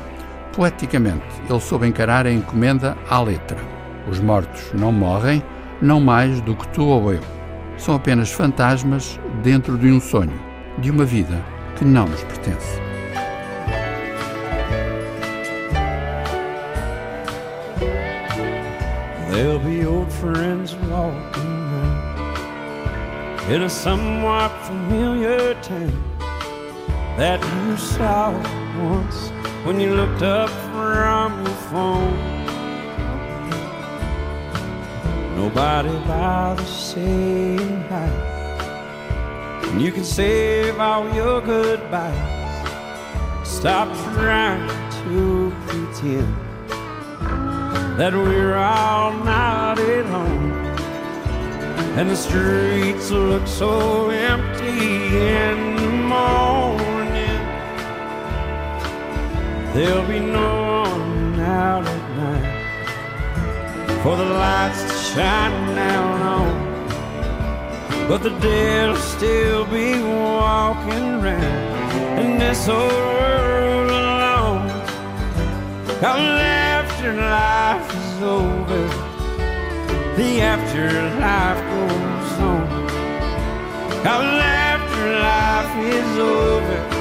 Poeticamente, 0.54 1.24
ele 1.48 1.60
soube 1.60 1.86
encarar 1.86 2.26
a 2.26 2.32
encomenda 2.32 2.96
à 3.08 3.20
letra. 3.20 3.58
Os 4.10 4.20
mortos 4.20 4.72
não 4.72 4.90
morrem, 4.90 5.42
não 5.80 6.00
mais 6.00 6.40
do 6.40 6.56
que 6.56 6.66
tu 6.68 6.84
ou 6.84 7.12
eu. 7.12 7.20
São 7.76 7.94
apenas 7.94 8.30
fantasmas 8.32 9.18
dentro 9.42 9.78
de 9.78 9.90
um 9.90 10.00
sonho, 10.00 10.38
de 10.78 10.90
uma 10.90 11.04
vida 11.04 11.59
que 11.80 11.86
não 11.86 12.06
nos 12.06 12.22
pertence. 12.24 12.78
There'll 19.30 19.58
be 19.58 19.86
old 19.86 20.12
friends 20.12 20.74
walking 20.90 21.48
in 23.48 23.62
a 23.62 23.70
somewhat 23.70 24.50
familiar 24.66 25.54
town 25.62 26.04
that 27.16 27.40
you 27.40 27.78
saw 27.78 28.30
once 28.82 29.30
when 29.64 29.80
you 29.80 29.94
looked 29.94 30.22
up 30.22 30.50
from 30.70 31.42
your 31.42 31.56
phone. 31.70 32.14
Nobody 35.34 35.96
bothers 36.06 36.68
saying 36.68 37.84
hi. 37.88 38.39
And 39.70 39.80
you 39.80 39.92
can 39.92 40.04
save 40.04 40.78
all 40.80 41.08
your 41.14 41.40
goodbyes. 41.40 42.38
Stop 43.48 43.88
trying 44.14 44.68
to 45.04 45.52
pretend 45.66 46.36
that 47.98 48.12
we're 48.12 48.56
all 48.56 49.12
not 49.24 49.78
at 49.78 50.06
home. 50.06 50.52
And 51.98 52.10
the 52.10 52.16
streets 52.16 53.10
look 53.10 53.46
so 53.46 54.10
empty 54.10 55.18
in 55.18 55.76
the 55.76 55.90
morning. 56.14 57.40
There'll 59.74 60.06
be 60.08 60.20
no 60.20 60.82
one 60.82 61.40
out 61.40 61.86
at 61.86 62.16
night 62.16 62.60
for 64.02 64.16
the 64.16 64.24
lights 64.24 64.82
to 64.82 65.14
shine 65.14 65.76
down 65.76 66.22
on. 66.22 66.69
But 68.10 68.24
the 68.24 68.30
dead'll 68.40 68.96
still 68.96 69.64
be 69.66 69.94
walking 70.02 71.22
around 71.22 72.18
in 72.18 72.40
this 72.40 72.68
old 72.68 72.90
world 72.90 73.88
alone. 73.88 74.68
Come 76.00 76.18
after 76.18 77.12
life 77.14 77.88
is 77.94 78.20
over, 78.20 78.82
the 80.16 80.40
afterlife 80.40 81.62
goes 81.70 82.32
on. 82.50 82.66
Come 84.02 84.30
after 84.66 85.04
life 85.30 85.74
is 85.94 86.18
over, 86.18 86.99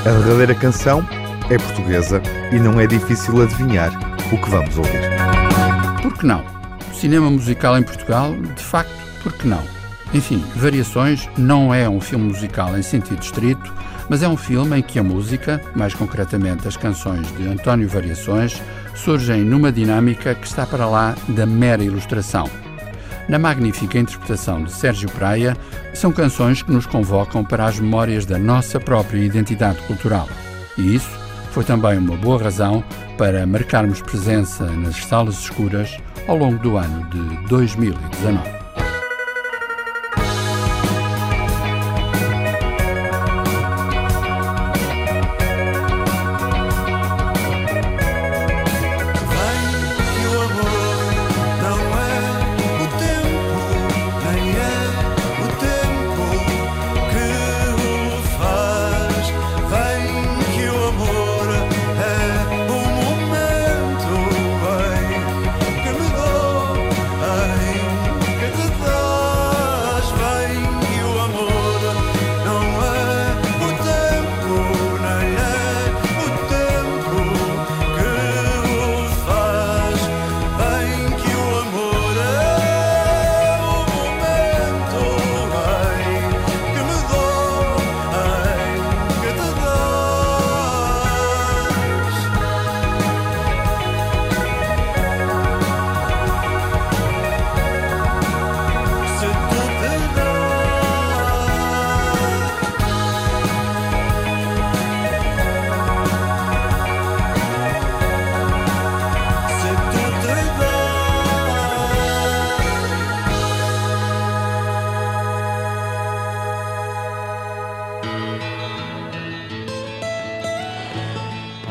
A 0.00 0.12
derradeira 0.12 0.54
canção 0.54 1.06
é 1.50 1.58
portuguesa 1.58 2.22
e 2.50 2.58
não 2.58 2.80
é 2.80 2.86
difícil 2.86 3.42
adivinhar 3.42 3.92
o 4.32 4.38
que 4.38 4.48
vamos 4.48 4.78
ouvir. 4.78 5.02
Por 6.00 6.16
que 6.16 6.24
não? 6.24 6.42
Cinema 6.94 7.30
musical 7.30 7.76
em 7.76 7.82
Portugal, 7.82 8.34
de 8.34 8.62
facto, 8.62 8.90
por 9.22 9.34
que 9.34 9.46
não? 9.46 9.62
Enfim, 10.14 10.42
Variações 10.56 11.28
não 11.36 11.74
é 11.74 11.86
um 11.86 12.00
filme 12.00 12.28
musical 12.28 12.78
em 12.78 12.82
sentido 12.82 13.22
estrito, 13.22 13.74
mas 14.08 14.22
é 14.22 14.28
um 14.28 14.38
filme 14.38 14.78
em 14.78 14.82
que 14.82 14.98
a 14.98 15.02
música, 15.02 15.60
mais 15.76 15.92
concretamente 15.92 16.66
as 16.66 16.78
canções 16.78 17.30
de 17.36 17.46
António 17.46 17.86
Variações, 17.86 18.60
surgem 18.94 19.42
numa 19.42 19.70
dinâmica 19.70 20.34
que 20.34 20.46
está 20.46 20.64
para 20.64 20.86
lá 20.86 21.14
da 21.28 21.44
mera 21.44 21.84
ilustração. 21.84 22.48
Na 23.30 23.38
magnífica 23.38 23.96
interpretação 23.96 24.64
de 24.64 24.72
Sérgio 24.72 25.08
Praia, 25.08 25.56
são 25.94 26.10
canções 26.10 26.62
que 26.62 26.72
nos 26.72 26.84
convocam 26.84 27.44
para 27.44 27.64
as 27.64 27.78
memórias 27.78 28.26
da 28.26 28.36
nossa 28.36 28.80
própria 28.80 29.20
identidade 29.20 29.78
cultural. 29.82 30.28
E 30.76 30.96
isso 30.96 31.16
foi 31.52 31.62
também 31.62 31.96
uma 31.96 32.16
boa 32.16 32.42
razão 32.42 32.82
para 33.16 33.46
marcarmos 33.46 34.02
presença 34.02 34.64
nas 34.64 34.96
salas 34.96 35.38
escuras 35.38 35.96
ao 36.26 36.36
longo 36.36 36.58
do 36.58 36.76
ano 36.76 37.08
de 37.08 37.46
2019. 37.46 38.59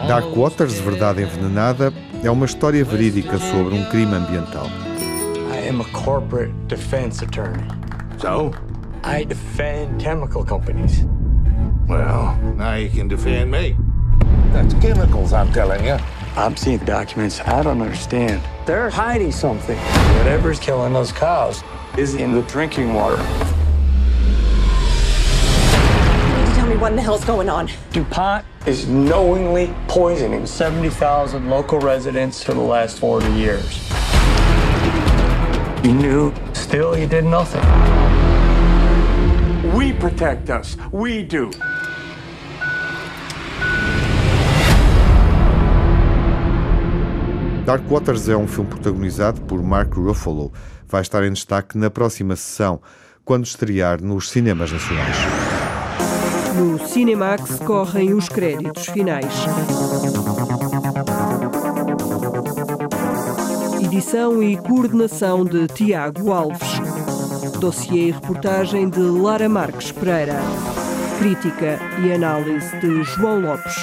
Dark 0.08 0.36
Waters, 0.36 0.80
Verdade 0.80 1.22
Envenenada, 1.22 1.93
é 2.24 2.32
uma 2.32 2.45
história 2.45 2.84
verídica 2.84 3.38
sobre 3.38 3.76
um 3.76 3.86
crime 3.86 4.16
ambiental. 4.16 4.68
I 5.52 5.68
am 5.68 5.82
a 5.82 5.86
corporate 5.86 6.52
defense 6.68 7.24
attorney. 7.24 7.64
So? 8.20 8.52
I 9.04 9.26
defend 9.26 10.02
chemical 10.02 10.43
companies. 10.43 11.06
Well, 11.88 12.38
now 12.56 12.76
you 12.76 12.89
can 12.89 13.08
defend 13.08 13.52
me. 13.52 13.76
That's 14.52 14.74
chemicals, 14.76 15.32
I'm 15.32 15.52
telling 15.54 15.86
you. 15.86 15.97
I'm 16.36 16.56
seeing 16.56 16.80
documents 16.86 17.39
I 17.41 17.64
don't 17.64 17.82
understand. 17.82 18.41
They're 18.66 18.89
hiding 18.89 19.32
something. 19.32 19.78
Whatever's 20.18 20.60
killing 20.60 20.93
those 20.93 21.12
cows 21.12 21.64
is 21.97 22.16
in 22.16 22.34
the 22.34 22.41
drinking 22.43 22.93
water. 22.93 23.22
Me 26.80 26.84
what 26.84 26.91
in 26.91 26.95
the 26.95 27.01
hell's 27.01 27.25
going 27.25 27.49
on. 27.49 27.67
DuPont 27.91 28.45
is 28.65 28.88
knowingly 28.88 29.69
poisoning 29.89 30.45
70,000 30.45 31.49
local 31.49 31.77
residents 31.77 32.41
for 32.41 32.53
the 32.53 32.61
last 32.61 32.99
40 32.99 33.30
years. 33.34 33.91
You 35.84 35.93
knew, 35.93 36.34
still 36.53 36.97
you 36.97 37.05
did 37.05 37.25
nothing. 37.25 37.59
We 39.75 39.91
protect 39.91 40.49
us. 40.49 40.77
We 40.93 41.21
do. 41.21 41.51
Dark 47.65 47.84
Waters 47.91 48.30
é 48.30 48.38
um 48.38 48.47
filme 48.47 48.69
protagonizado 48.69 49.41
por 49.41 49.61
Mark 49.61 49.93
Ruffalo. 49.95 50.53
Vai 50.88 51.01
estar 51.01 51.25
em 51.25 51.34
destaque 51.34 51.77
na 51.77 51.89
próxima 51.89 52.38
sessão, 52.38 52.82
quando 53.25 53.43
estrear 53.45 54.01
nos 54.01 54.30
cinemas 54.30 54.71
nacionais. 54.71 55.38
No 56.56 56.80
Cinemax 56.88 57.60
correm 57.60 58.14
os 58.14 58.28
créditos 58.28 58.86
finais. 58.88 59.34
Edição 63.82 64.41
e 64.41 64.58
coordenação 64.58 65.45
de 65.45 65.68
Tiago 65.68 66.32
Alves. 66.32 66.80
Dossiê 67.60 68.08
e 68.08 68.12
reportagem 68.12 68.89
de 68.89 69.00
Lara 69.00 69.50
Marques 69.50 69.91
Pereira. 69.91 70.39
Crítica 71.20 71.80
e 72.04 72.14
análise 72.14 72.76
de 72.80 73.04
João 73.04 73.41
Lopes. 73.41 73.76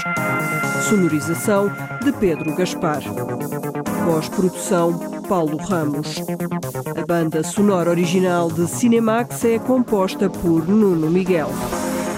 Sonorização 0.88 1.70
de 2.02 2.12
Pedro 2.12 2.54
Gaspar. 2.54 3.02
Pós-produção 4.04 4.98
Paulo 5.28 5.56
Ramos. 5.56 6.22
A 6.96 7.06
banda 7.06 7.42
sonora 7.42 7.90
original 7.90 8.50
de 8.50 8.66
Cinemax 8.68 9.44
é 9.44 9.58
composta 9.58 10.30
por 10.30 10.66
Nuno 10.68 11.10
Miguel. 11.10 11.50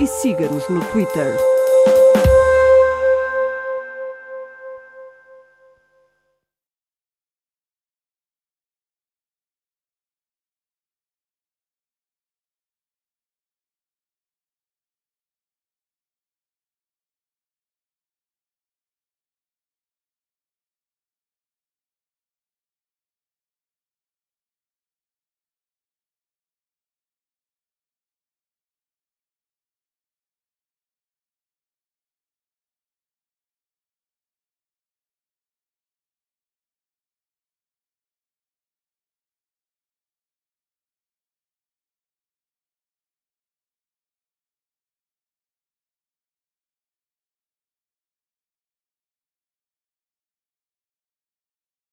e 0.00 0.06
siga-nos 0.06 0.68
no 0.68 0.80
Twitter. 0.92 1.53